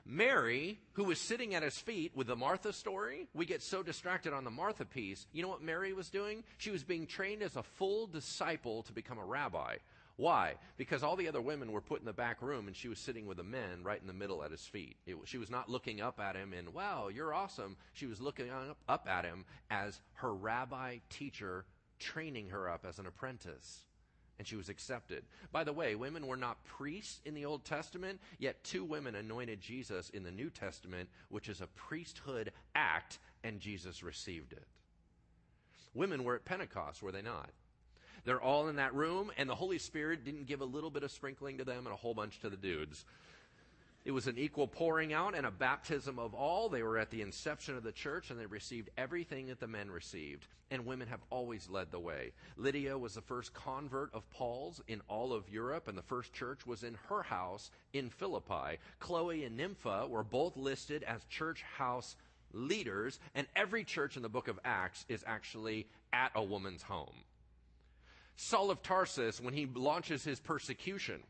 [0.05, 4.33] Mary, who was sitting at his feet with the Martha story, we get so distracted
[4.33, 5.27] on the Martha piece.
[5.33, 6.43] You know what Mary was doing?
[6.57, 9.75] She was being trained as a full disciple to become a rabbi.
[10.19, 10.55] Why?
[10.75, 13.25] Because all the other women were put in the back room and she was sitting
[13.25, 14.97] with the men right in the middle at his feet.
[15.05, 17.77] It, she was not looking up at him and, wow, you're awesome.
[17.93, 21.63] She was looking up, up at him as her rabbi teacher
[21.99, 23.85] training her up as an apprentice
[24.37, 25.23] and she was accepted.
[25.53, 29.61] By the way, women were not priests in the Old Testament, yet two women anointed
[29.61, 34.67] Jesus in the New Testament, which is a priesthood act, and Jesus received it.
[35.93, 37.51] Women were at Pentecost, were they not?
[38.25, 41.11] They're all in that room, and the Holy Spirit didn't give a little bit of
[41.11, 43.05] sprinkling to them and a whole bunch to the dudes.
[44.05, 46.69] It was an equal pouring out and a baptism of all.
[46.69, 49.91] They were at the inception of the church and they received everything that the men
[49.91, 50.47] received.
[50.71, 52.31] And women have always led the way.
[52.55, 56.65] Lydia was the first convert of Paul's in all of Europe, and the first church
[56.65, 58.77] was in her house in Philippi.
[58.99, 62.15] Chloe and Nympha were both listed as church house
[62.53, 67.15] leaders, and every church in the book of Acts is actually at a woman's home.
[68.41, 71.21] Saul of Tarsus, when he launches his persecution,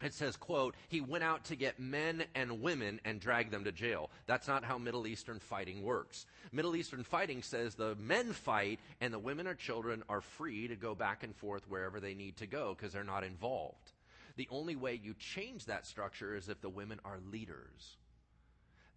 [0.00, 3.72] it says, quote, he went out to get men and women and drag them to
[3.72, 4.10] jail.
[4.26, 6.24] That's not how Middle Eastern fighting works.
[6.52, 10.76] Middle Eastern fighting says the men fight and the women or children are free to
[10.76, 13.90] go back and forth wherever they need to go because they're not involved.
[14.36, 17.96] The only way you change that structure is if the women are leaders.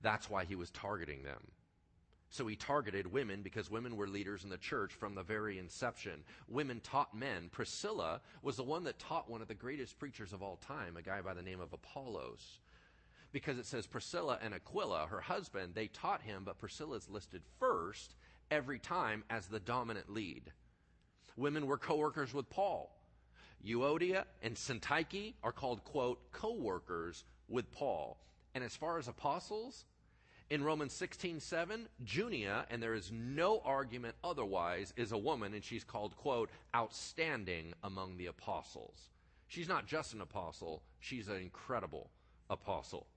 [0.04, 1.42] That's why he was targeting them.
[2.30, 6.24] So he targeted women because women were leaders in the church from the very inception.
[6.48, 7.50] Women taught men.
[7.52, 11.02] Priscilla was the one that taught one of the greatest preachers of all time, a
[11.02, 12.60] guy by the name of Apollos.
[13.32, 17.42] Because it says Priscilla and Aquila, her husband, they taught him, but Priscilla is listed
[17.60, 18.16] first
[18.52, 20.52] every time as the dominant lead.
[21.36, 22.96] Women were co workers with Paul.
[23.66, 28.18] Euodia and Syntyche are called, quote, co workers with Paul.
[28.56, 29.86] And as far as apostles,
[30.50, 35.84] in Romans 16:7, Junia, and there is no argument otherwise, is a woman and she's
[35.84, 39.10] called quote outstanding among the apostles.
[39.48, 42.12] She's not just an apostle, she's an incredible
[42.50, 43.08] apostle.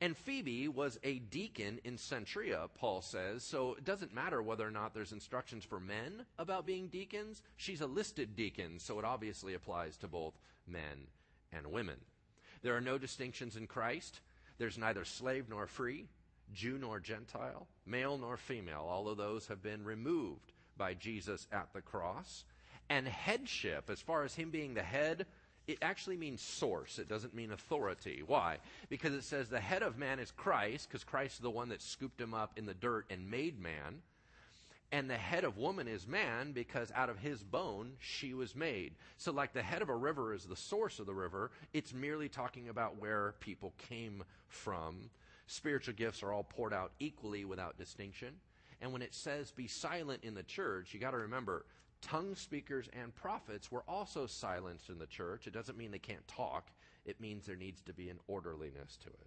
[0.00, 4.70] And Phoebe was a deacon in Cenchrea, Paul says, so it doesn't matter whether or
[4.70, 7.42] not there's instructions for men about being deacons.
[7.56, 11.08] She's a listed deacon, so it obviously applies to both men
[11.52, 11.96] and women.
[12.62, 14.20] There are no distinctions in Christ.
[14.58, 16.08] There's neither slave nor free.
[16.54, 18.86] Jew nor Gentile, male nor female.
[18.88, 22.44] All of those have been removed by Jesus at the cross.
[22.88, 25.26] And headship, as far as him being the head,
[25.66, 26.98] it actually means source.
[26.98, 28.22] It doesn't mean authority.
[28.26, 28.56] Why?
[28.88, 31.82] Because it says the head of man is Christ, because Christ is the one that
[31.82, 34.00] scooped him up in the dirt and made man.
[34.90, 38.94] And the head of woman is man because out of his bone she was made.
[39.18, 42.30] So, like the head of a river is the source of the river, it's merely
[42.30, 45.10] talking about where people came from.
[45.48, 48.34] Spiritual gifts are all poured out equally without distinction.
[48.82, 51.64] And when it says be silent in the church, you got to remember
[52.02, 55.46] tongue speakers and prophets were also silenced in the church.
[55.46, 56.70] It doesn't mean they can't talk.
[57.06, 59.26] It means there needs to be an orderliness to it.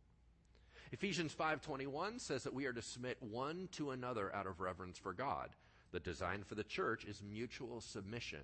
[0.92, 5.14] Ephesians 5:21 says that we are to submit one to another out of reverence for
[5.14, 5.56] God.
[5.92, 8.44] The design for the church is mutual submission,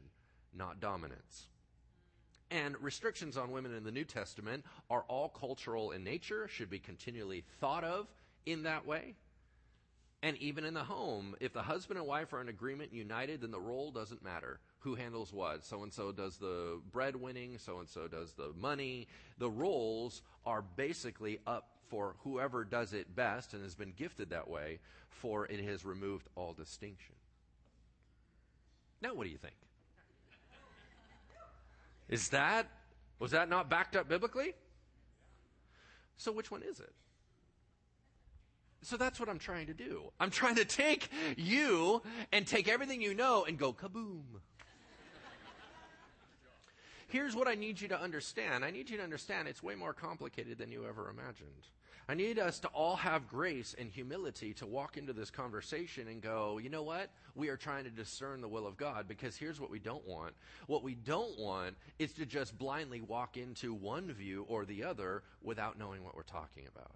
[0.51, 1.47] not dominance.
[2.49, 6.79] And restrictions on women in the New Testament are all cultural in nature, should be
[6.79, 8.07] continually thought of
[8.45, 9.15] in that way.
[10.23, 13.51] And even in the home, if the husband and wife are in agreement, united, then
[13.51, 14.59] the role doesn't matter.
[14.79, 15.63] Who handles what?
[15.63, 19.07] So and so does the breadwinning, so and so does the money.
[19.37, 24.49] The roles are basically up for whoever does it best and has been gifted that
[24.49, 24.79] way,
[25.09, 27.15] for it has removed all distinction.
[29.01, 29.55] Now, what do you think?
[32.09, 32.67] Is that,
[33.19, 34.53] was that not backed up biblically?
[36.17, 36.93] So which one is it?
[38.81, 40.11] So that's what I'm trying to do.
[40.19, 42.01] I'm trying to take you
[42.31, 44.23] and take everything you know and go kaboom.
[47.09, 48.65] Here's what I need you to understand.
[48.65, 51.67] I need you to understand it's way more complicated than you ever imagined.
[52.09, 56.21] I need us to all have grace and humility to walk into this conversation and
[56.21, 57.09] go, you know what?
[57.35, 60.33] We are trying to discern the will of God because here's what we don't want.
[60.67, 65.23] What we don't want is to just blindly walk into one view or the other
[65.41, 66.93] without knowing what we're talking about.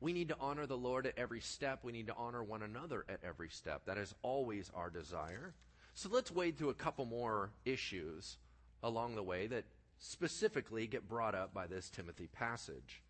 [0.00, 1.84] We need to honor the Lord at every step.
[1.84, 3.82] We need to honor one another at every step.
[3.86, 5.54] That is always our desire.
[5.94, 8.38] So let's wade through a couple more issues
[8.82, 9.66] along the way that
[10.00, 13.02] specifically get brought up by this Timothy passage.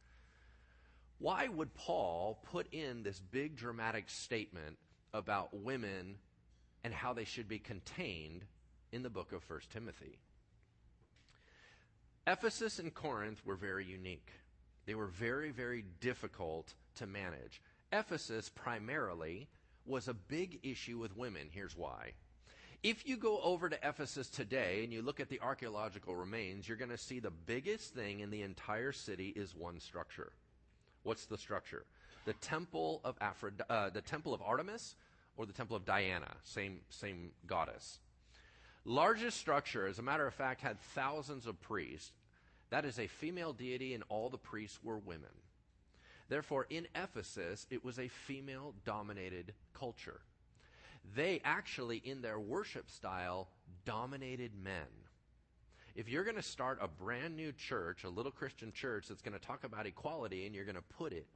[1.22, 4.76] Why would Paul put in this big dramatic statement
[5.14, 6.16] about women
[6.82, 8.44] and how they should be contained
[8.90, 10.18] in the book of 1 Timothy?
[12.26, 14.32] Ephesus and Corinth were very unique.
[14.84, 17.62] They were very, very difficult to manage.
[17.92, 19.46] Ephesus primarily
[19.86, 21.46] was a big issue with women.
[21.52, 22.14] Here's why.
[22.82, 26.76] If you go over to Ephesus today and you look at the archaeological remains, you're
[26.76, 30.32] going to see the biggest thing in the entire city is one structure.
[31.02, 31.84] What's the structure?
[32.24, 34.94] The temple of Aphrodite, uh, the temple of Artemis,
[35.36, 37.98] or the temple of Diana, same same goddess.
[38.84, 42.12] Largest structure, as a matter of fact, had thousands of priests.
[42.70, 45.30] That is a female deity, and all the priests were women.
[46.28, 50.20] Therefore, in Ephesus, it was a female dominated culture.
[51.14, 53.48] They actually, in their worship style,
[53.84, 54.86] dominated men.
[55.94, 59.38] If you're going to start a brand new church, a little Christian church that's going
[59.38, 61.26] to talk about equality and you're going to put it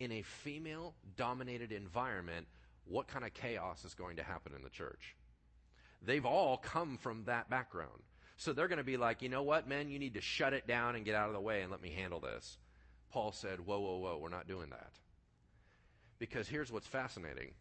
[0.00, 2.46] in a female dominated environment,
[2.84, 5.16] what kind of chaos is going to happen in the church?
[6.02, 8.02] They've all come from that background.
[8.36, 10.66] So they're going to be like, you know what, men, you need to shut it
[10.66, 12.58] down and get out of the way and let me handle this.
[13.10, 14.90] Paul said, whoa, whoa, whoa, we're not doing that.
[16.18, 17.52] Because here's what's fascinating.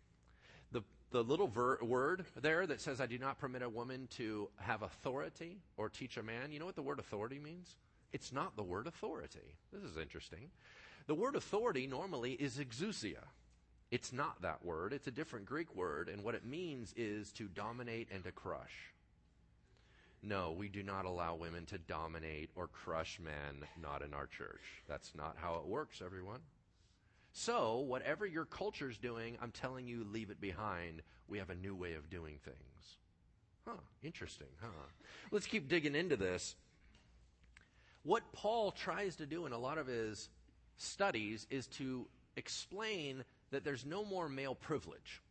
[1.11, 4.81] The, little ver- word there that says, I do not permit a woman to have
[4.81, 7.75] authority or teach a man, you know what the word authority means?
[8.13, 9.57] It's not the word authority.
[9.73, 10.49] This is interesting.
[11.07, 13.23] The word authority normally is exousia.
[13.91, 17.49] It's not that word, it's a different Greek word, and what it means is to
[17.49, 18.93] dominate and to crush.
[20.23, 24.61] No, we do not allow women to dominate or crush men, not in our church.
[24.87, 26.39] That's not how it works, everyone.
[27.33, 31.01] So, whatever your culture's doing, I'm telling you, leave it behind.
[31.29, 32.97] We have a new way of doing things.
[33.65, 34.67] Huh, interesting, huh?
[35.31, 36.55] Let's keep digging into this.
[38.03, 40.29] What Paul tries to do in a lot of his
[40.77, 45.21] studies is to explain that there's no more male privilege.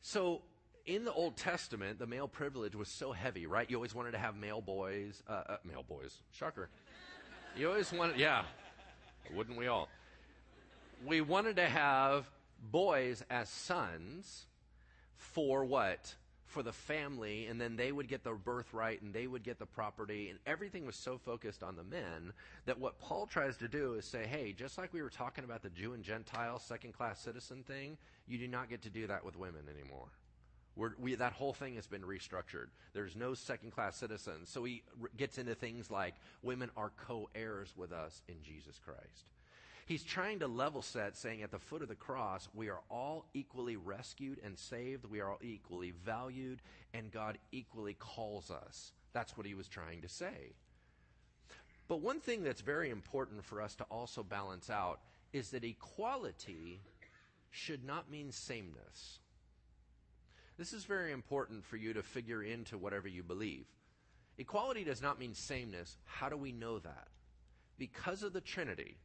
[0.00, 0.42] So,
[0.86, 3.70] in the Old Testament, the male privilege was so heavy, right?
[3.70, 6.70] You always wanted to have male boys, uh, uh, male boys, shocker.
[7.56, 8.44] You always wanted, yeah,
[9.34, 9.88] wouldn't we all?
[11.04, 12.28] We wanted to have
[12.70, 14.46] boys as sons
[15.16, 16.14] for what?
[16.46, 19.66] For the family, and then they would get the birthright and they would get the
[19.66, 22.32] property, and everything was so focused on the men
[22.64, 25.62] that what Paul tries to do is say, hey, just like we were talking about
[25.62, 29.24] the Jew and Gentile second class citizen thing, you do not get to do that
[29.24, 30.08] with women anymore.
[31.00, 32.68] We, that whole thing has been restructured.
[32.92, 34.48] There's no second class citizens.
[34.48, 34.84] So he
[35.16, 39.26] gets into things like women are co heirs with us in Jesus Christ.
[39.88, 43.24] He's trying to level set, saying at the foot of the cross, we are all
[43.32, 45.06] equally rescued and saved.
[45.06, 46.60] We are all equally valued,
[46.92, 48.92] and God equally calls us.
[49.14, 50.52] That's what he was trying to say.
[51.88, 55.00] But one thing that's very important for us to also balance out
[55.32, 56.82] is that equality
[57.50, 59.20] should not mean sameness.
[60.58, 63.64] This is very important for you to figure into whatever you believe.
[64.36, 65.96] Equality does not mean sameness.
[66.04, 67.08] How do we know that?
[67.78, 68.98] Because of the Trinity.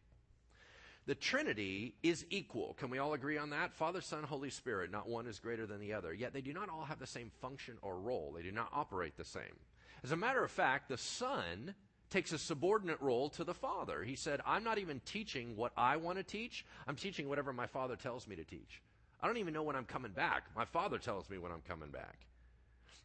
[1.06, 2.76] The Trinity is equal.
[2.76, 3.74] Can we all agree on that?
[3.74, 4.90] Father, Son, Holy Spirit.
[4.90, 6.14] Not one is greater than the other.
[6.14, 8.34] Yet they do not all have the same function or role.
[8.36, 9.60] They do not operate the same.
[10.04, 11.76] As a matter of fact, the Son
[12.10, 14.04] takes a subordinate role to the Father.
[14.04, 16.66] He said, I'm not even teaching what I want to teach.
[16.88, 18.82] I'm teaching whatever my Father tells me to teach.
[19.20, 20.44] I don't even know when I'm coming back.
[20.56, 22.28] My Father tells me when I'm coming back.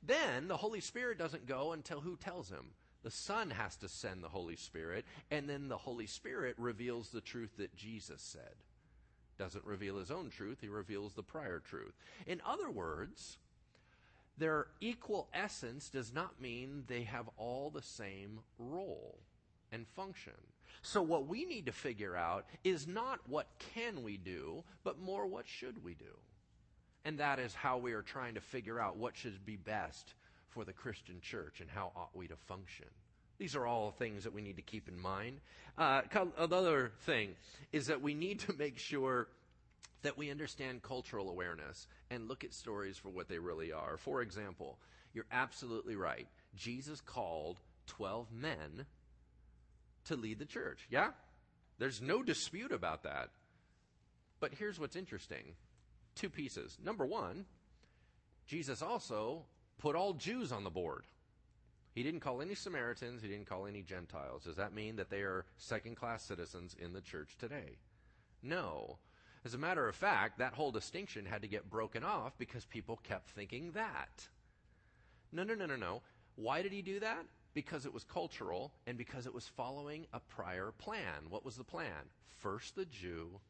[0.03, 2.67] Then the Holy Spirit doesn't go until who tells him?
[3.09, 7.23] The Son has to send the Holy Spirit, and then the Holy Spirit reveals the
[7.23, 8.53] truth that Jesus said.
[9.39, 11.95] Doesn't reveal his own truth, he reveals the prior truth.
[12.27, 13.39] In other words,
[14.37, 19.17] their equal essence does not mean they have all the same role
[19.73, 20.35] and function.
[20.83, 25.27] So what we need to figure out is not what can we do, but more
[25.27, 26.19] what should we do.
[27.07, 30.13] And that is how we are trying to figure out what should be best
[30.51, 32.87] for the Christian church and how ought we to function.
[33.39, 35.41] These are all things that we need to keep in mind.
[35.77, 36.03] Uh,
[36.37, 37.31] another thing
[37.73, 39.29] is that we need to make sure
[40.03, 43.97] that we understand cultural awareness and look at stories for what they really are.
[43.97, 44.79] For example,
[45.13, 46.27] you're absolutely right.
[46.57, 48.87] Jesus called 12 men
[50.07, 50.87] to lead the church.
[50.91, 51.11] Yeah?
[51.79, 53.31] There's no dispute about that.
[54.41, 55.55] But here's what's interesting
[56.15, 56.77] two pieces.
[56.85, 57.45] Number one,
[58.47, 59.45] Jesus also
[59.79, 61.05] put all Jews on the board.
[61.95, 64.45] He didn't call any Samaritans, he didn't call any Gentiles.
[64.45, 67.79] Does that mean that they are second class citizens in the church today?
[68.43, 68.99] No.
[69.45, 73.01] As a matter of fact, that whole distinction had to get broken off because people
[73.03, 74.29] kept thinking that.
[75.33, 76.03] No, no, no, no, no.
[76.37, 77.25] Why did he do that?
[77.59, 81.27] because it was cultural and because it was following a prior plan.
[81.29, 82.07] What was the plan?
[82.39, 83.41] First the Jew,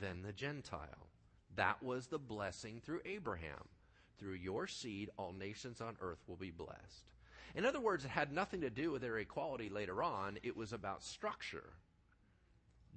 [0.00, 1.10] then the Gentile.
[1.56, 3.68] That was the blessing through Abraham.
[4.20, 7.10] Through your seed, all nations on earth will be blessed.
[7.54, 10.38] In other words, it had nothing to do with their equality later on.
[10.42, 11.72] It was about structure.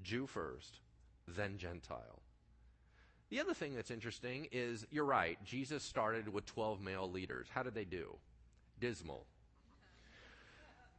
[0.03, 0.81] Jew first,
[1.27, 2.21] then Gentile.
[3.29, 7.47] The other thing that's interesting is you're right, Jesus started with 12 male leaders.
[7.49, 8.15] How did they do?
[8.79, 9.25] Dismal.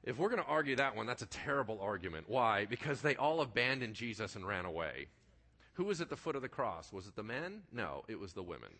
[0.02, 2.28] If we're going to argue that one, that's a terrible argument.
[2.28, 2.64] Why?
[2.64, 5.06] Because they all abandoned Jesus and ran away.
[5.74, 6.92] Who was at the foot of the cross?
[6.92, 7.62] Was it the men?
[7.72, 8.70] No, it was the women.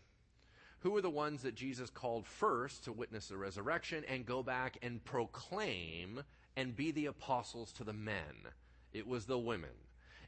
[0.85, 4.77] Who were the ones that Jesus called first to witness the resurrection and go back
[4.83, 6.23] and proclaim
[6.59, 8.53] and be the apostles to the men?
[8.93, 9.71] It was the women.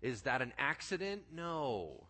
[0.00, 1.24] Is that an accident?
[1.30, 2.04] No.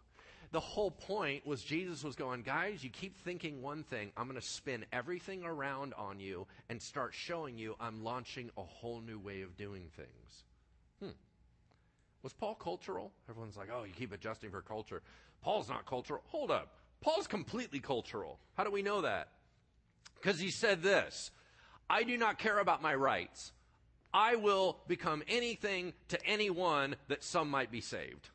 [0.52, 4.12] The whole point was Jesus was going, guys, you keep thinking one thing.
[4.16, 8.62] I'm going to spin everything around on you and start showing you I'm launching a
[8.62, 10.44] whole new way of doing things.
[11.02, 11.16] Hmm.
[12.22, 13.10] Was Paul cultural?
[13.28, 15.02] Everyone's like, oh, you keep adjusting for culture.
[15.42, 16.22] Paul's not cultural.
[16.26, 16.68] Hold up.
[17.06, 18.40] Paul's completely cultural.
[18.54, 19.28] How do we know that?
[20.16, 21.30] Because he said this
[21.88, 23.52] I do not care about my rights.
[24.12, 28.30] I will become anything to anyone that some might be saved.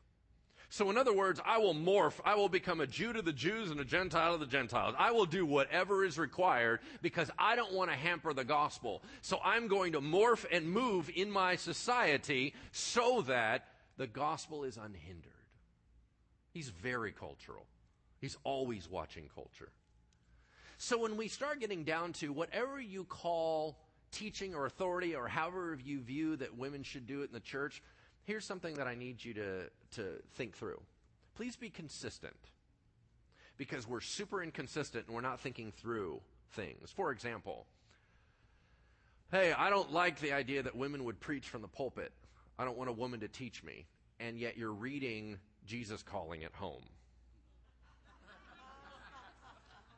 [0.70, 2.18] So, in other words, I will morph.
[2.24, 4.94] I will become a Jew to the Jews and a Gentile to the Gentiles.
[4.98, 9.02] I will do whatever is required because I don't want to hamper the gospel.
[9.20, 13.68] So, I'm going to morph and move in my society so that
[13.98, 15.30] the gospel is unhindered.
[16.54, 17.66] He's very cultural,
[18.22, 19.68] he's always watching culture.
[20.78, 23.76] So, when we start getting down to whatever you call
[24.10, 27.82] teaching or authority or however you view that women should do it in the church,
[28.24, 30.80] here's something that I need you to, to think through.
[31.34, 32.36] Please be consistent
[33.58, 36.20] because we're super inconsistent and we're not thinking through
[36.52, 36.90] things.
[36.90, 37.66] For example,
[39.30, 42.12] hey, I don't like the idea that women would preach from the pulpit.
[42.58, 43.86] I don't want a woman to teach me.
[44.20, 46.82] And yet you're reading Jesus calling at home.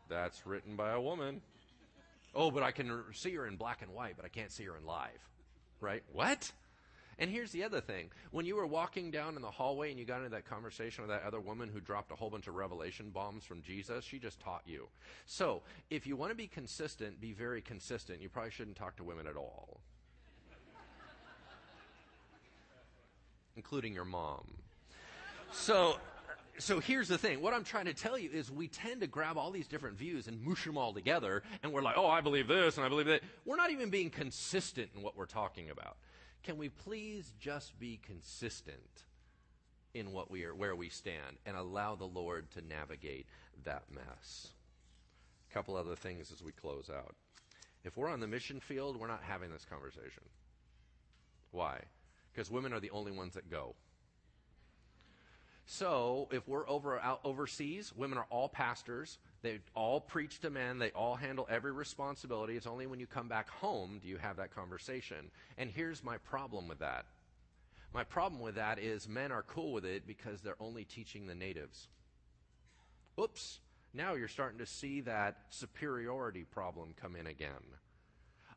[0.09, 1.41] That's written by a woman.
[2.35, 4.77] Oh, but I can see her in black and white, but I can't see her
[4.77, 5.29] in live.
[5.81, 6.03] Right?
[6.13, 6.51] What?
[7.19, 8.11] And here's the other thing.
[8.33, 11.11] When you were walking down in the hallway and you got into that conversation with
[11.11, 14.41] that other woman who dropped a whole bunch of revelation bombs from Jesus, she just
[14.41, 14.89] taught you.
[15.27, 18.21] So, if you want to be consistent, be very consistent.
[18.21, 19.81] You probably shouldn't talk to women at all,
[23.57, 24.45] including your mom.
[25.53, 25.99] So,
[26.59, 27.41] so here's the thing.
[27.41, 30.29] What I'm trying to tell you is we tend to grab all these different views
[30.29, 33.07] and mush them all together, and we're like, oh, I believe this and I believe
[33.07, 33.23] that.
[33.45, 35.97] We're not even being consistent in what we're talking about.
[36.43, 39.05] Can we please just be consistent
[39.95, 43.27] in what we are, where we stand, and allow the Lord to navigate
[43.65, 44.49] that mess?
[45.51, 47.15] A couple other things as we close out.
[47.85, 50.23] If we're on the mission field, we're not having this conversation.
[51.51, 51.81] Why?
[52.33, 53.75] Because women are the only ones that go.
[55.67, 59.19] So if we're over out overseas, women are all pastors.
[59.43, 60.79] They all preach to men.
[60.79, 62.57] They all handle every responsibility.
[62.57, 65.31] It's only when you come back home do you have that conversation.
[65.57, 67.07] And here's my problem with that.
[67.95, 71.35] My problem with that is men are cool with it because they're only teaching the
[71.35, 71.89] natives.
[73.19, 73.61] Oops.
[73.95, 77.53] Now you're starting to see that superiority problem come in again.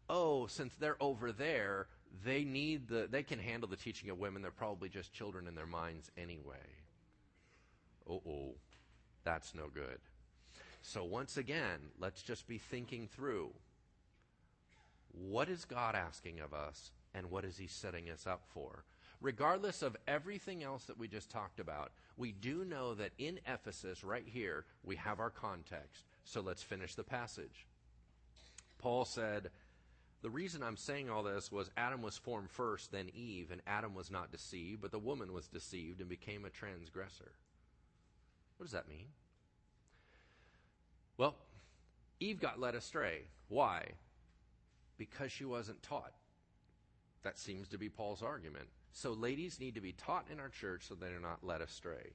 [0.10, 1.88] Oh, since they're over there,
[2.26, 4.42] they need the they can handle the teaching of women.
[4.42, 6.56] They're probably just children in their minds anyway.
[8.10, 8.56] Oh, oh,
[9.24, 10.00] that's no good.
[10.82, 13.52] So, once again, let's just be thinking through
[15.12, 18.86] what is God asking of us and what is He setting us up for?
[19.20, 24.04] Regardless of everything else that we just talked about, we do know that in Ephesus,
[24.04, 26.06] right here, we have our context.
[26.24, 27.66] So let's finish the passage.
[28.78, 29.50] Paul said,
[30.22, 33.96] The reason I'm saying all this was Adam was formed first, then Eve, and Adam
[33.96, 37.32] was not deceived, but the woman was deceived and became a transgressor.
[38.58, 39.08] What does that mean?
[41.18, 41.36] Well,
[42.20, 43.22] Eve got led astray.
[43.48, 43.92] Why?
[44.98, 46.14] Because she wasn't taught.
[47.24, 48.68] That seems to be Paul's argument.
[48.92, 52.14] So, ladies need to be taught in our church so they're not led astray.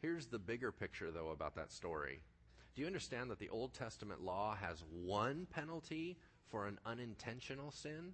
[0.00, 2.20] Here's the bigger picture, though, about that story.
[2.74, 8.12] Do you understand that the Old Testament law has one penalty for an unintentional sin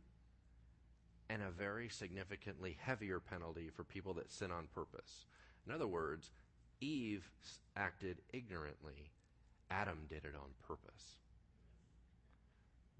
[1.29, 5.27] and a very significantly heavier penalty for people that sin on purpose?
[5.67, 6.31] In other words,
[6.81, 7.29] Eve
[7.77, 9.11] acted ignorantly,
[9.71, 11.21] Adam did it on purpose.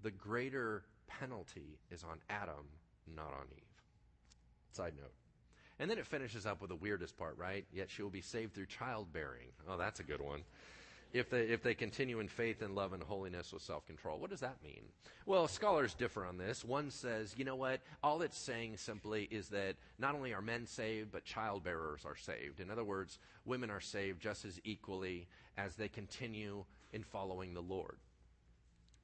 [0.01, 2.67] The greater penalty is on Adam,
[3.15, 3.63] not on Eve.
[4.71, 5.13] Side note.
[5.79, 7.65] And then it finishes up with the weirdest part, right?
[7.73, 9.47] Yet she will be saved through childbearing.
[9.67, 10.43] Oh, that's a good one
[11.13, 14.19] if they, if they continue in faith and love and holiness with self control.
[14.19, 14.83] What does that mean?
[15.25, 16.63] Well, scholars differ on this.
[16.65, 17.81] One says, you know what?
[18.03, 22.15] All it's saying simply is that not only are men saved, but child bearers are
[22.15, 22.59] saved.
[22.59, 25.27] In other words, women are saved just as equally
[25.57, 27.97] as they continue in following the Lord.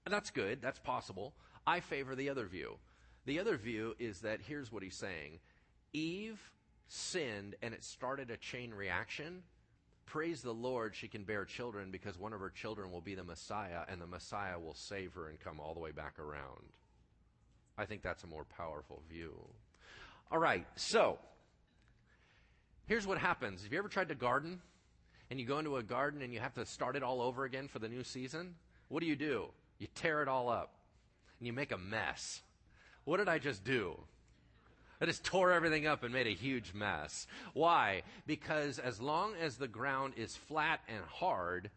[0.05, 1.33] And that's good, that's possible.
[1.65, 2.77] I favor the other view.
[3.25, 5.39] The other view is that here's what he's saying
[5.93, 6.51] Eve
[6.87, 9.43] sinned and it started a chain reaction
[10.05, 13.23] praise the Lord, she can bear children because one of her children will be the
[13.23, 16.65] Messiah, and the Messiah will save her and come all the way back around.
[17.77, 19.33] I think that's a more powerful view.
[20.31, 21.19] All right, so
[22.85, 23.63] here's what happens.
[23.63, 24.61] Have you ever tried to garden?
[25.29, 27.69] And you go into a garden and you have to start it all over again
[27.69, 28.55] for the new season?
[28.89, 29.47] What do you do?
[29.79, 30.73] You tear it all up
[31.39, 32.41] and you make a mess.
[33.05, 33.97] What did I just do?
[35.01, 37.25] That just tore everything up and made a huge mess.
[37.55, 38.03] Why?
[38.27, 41.71] Because as long as the ground is flat and hard,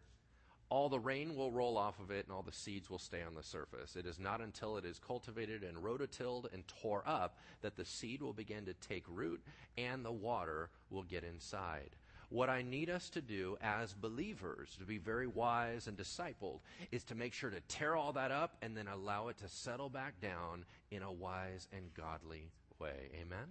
[0.69, 3.33] all the rain will roll off of it and all the seeds will stay on
[3.33, 3.95] the surface.
[3.95, 8.21] It is not until it is cultivated and rototilled and tore up that the seed
[8.21, 9.41] will begin to take root
[9.75, 11.95] and the water will get inside.
[12.29, 16.59] What I need us to do as believers, to be very wise and discipled,
[16.91, 19.89] is to make sure to tear all that up and then allow it to settle
[19.89, 23.09] back down in a wise and godly way.
[23.13, 23.47] Amen?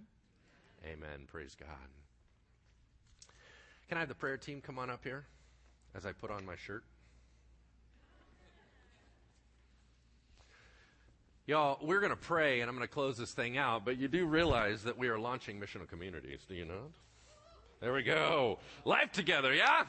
[0.85, 1.27] Amen.
[1.27, 1.69] Praise God.
[3.87, 5.25] Can I have the prayer team come on up here
[5.95, 6.83] as I put on my shirt?
[11.47, 14.07] Y'all, we're going to pray and I'm going to close this thing out, but you
[14.07, 16.91] do realize that we are launching missional communities, do you know?
[17.81, 18.57] There we go.
[18.83, 19.83] Life together, yeah?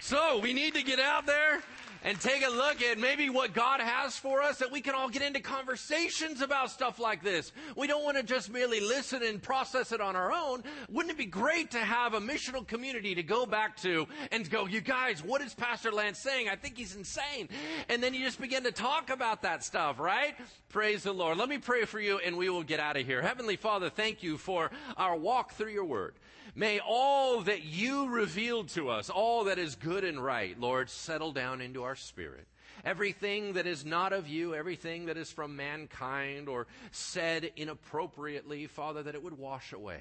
[0.00, 1.60] So we need to get out there
[2.04, 5.08] and take a look at maybe what God has for us that we can all
[5.08, 7.52] get into conversations about stuff like this.
[7.76, 10.62] We don't want to just merely listen and process it on our own.
[10.88, 14.66] Wouldn't it be great to have a missional community to go back to and go,
[14.66, 16.48] you guys, what is Pastor Lance saying?
[16.48, 17.48] I think he's insane.
[17.88, 20.36] And then you just begin to talk about that stuff, right?
[20.68, 21.36] Praise the Lord.
[21.38, 23.22] Let me pray for you and we will get out of here.
[23.22, 26.14] Heavenly Father, thank you for our walk through your word.
[26.54, 31.30] May all that you revealed to us, all that is good and right, Lord, settle
[31.30, 32.46] down into our spirit.
[32.86, 39.02] Everything that is not of you, everything that is from mankind or said inappropriately, Father,
[39.02, 40.00] that it would wash away.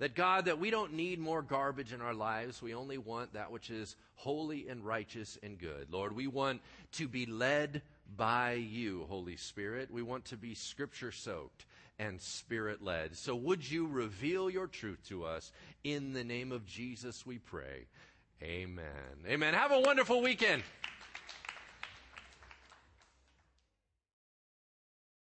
[0.00, 2.60] That God, that we don't need more garbage in our lives.
[2.60, 5.86] We only want that which is holy and righteous and good.
[5.90, 6.60] Lord, we want
[6.92, 7.80] to be led
[8.18, 9.90] by you, Holy Spirit.
[9.90, 11.64] We want to be scripture soaked
[11.98, 13.16] and spirit led.
[13.16, 15.52] So would you reveal your truth to us?
[15.84, 17.86] In the name of Jesus, we pray.
[18.42, 18.84] Amen.
[19.26, 19.54] Amen.
[19.54, 20.62] Have a wonderful weekend.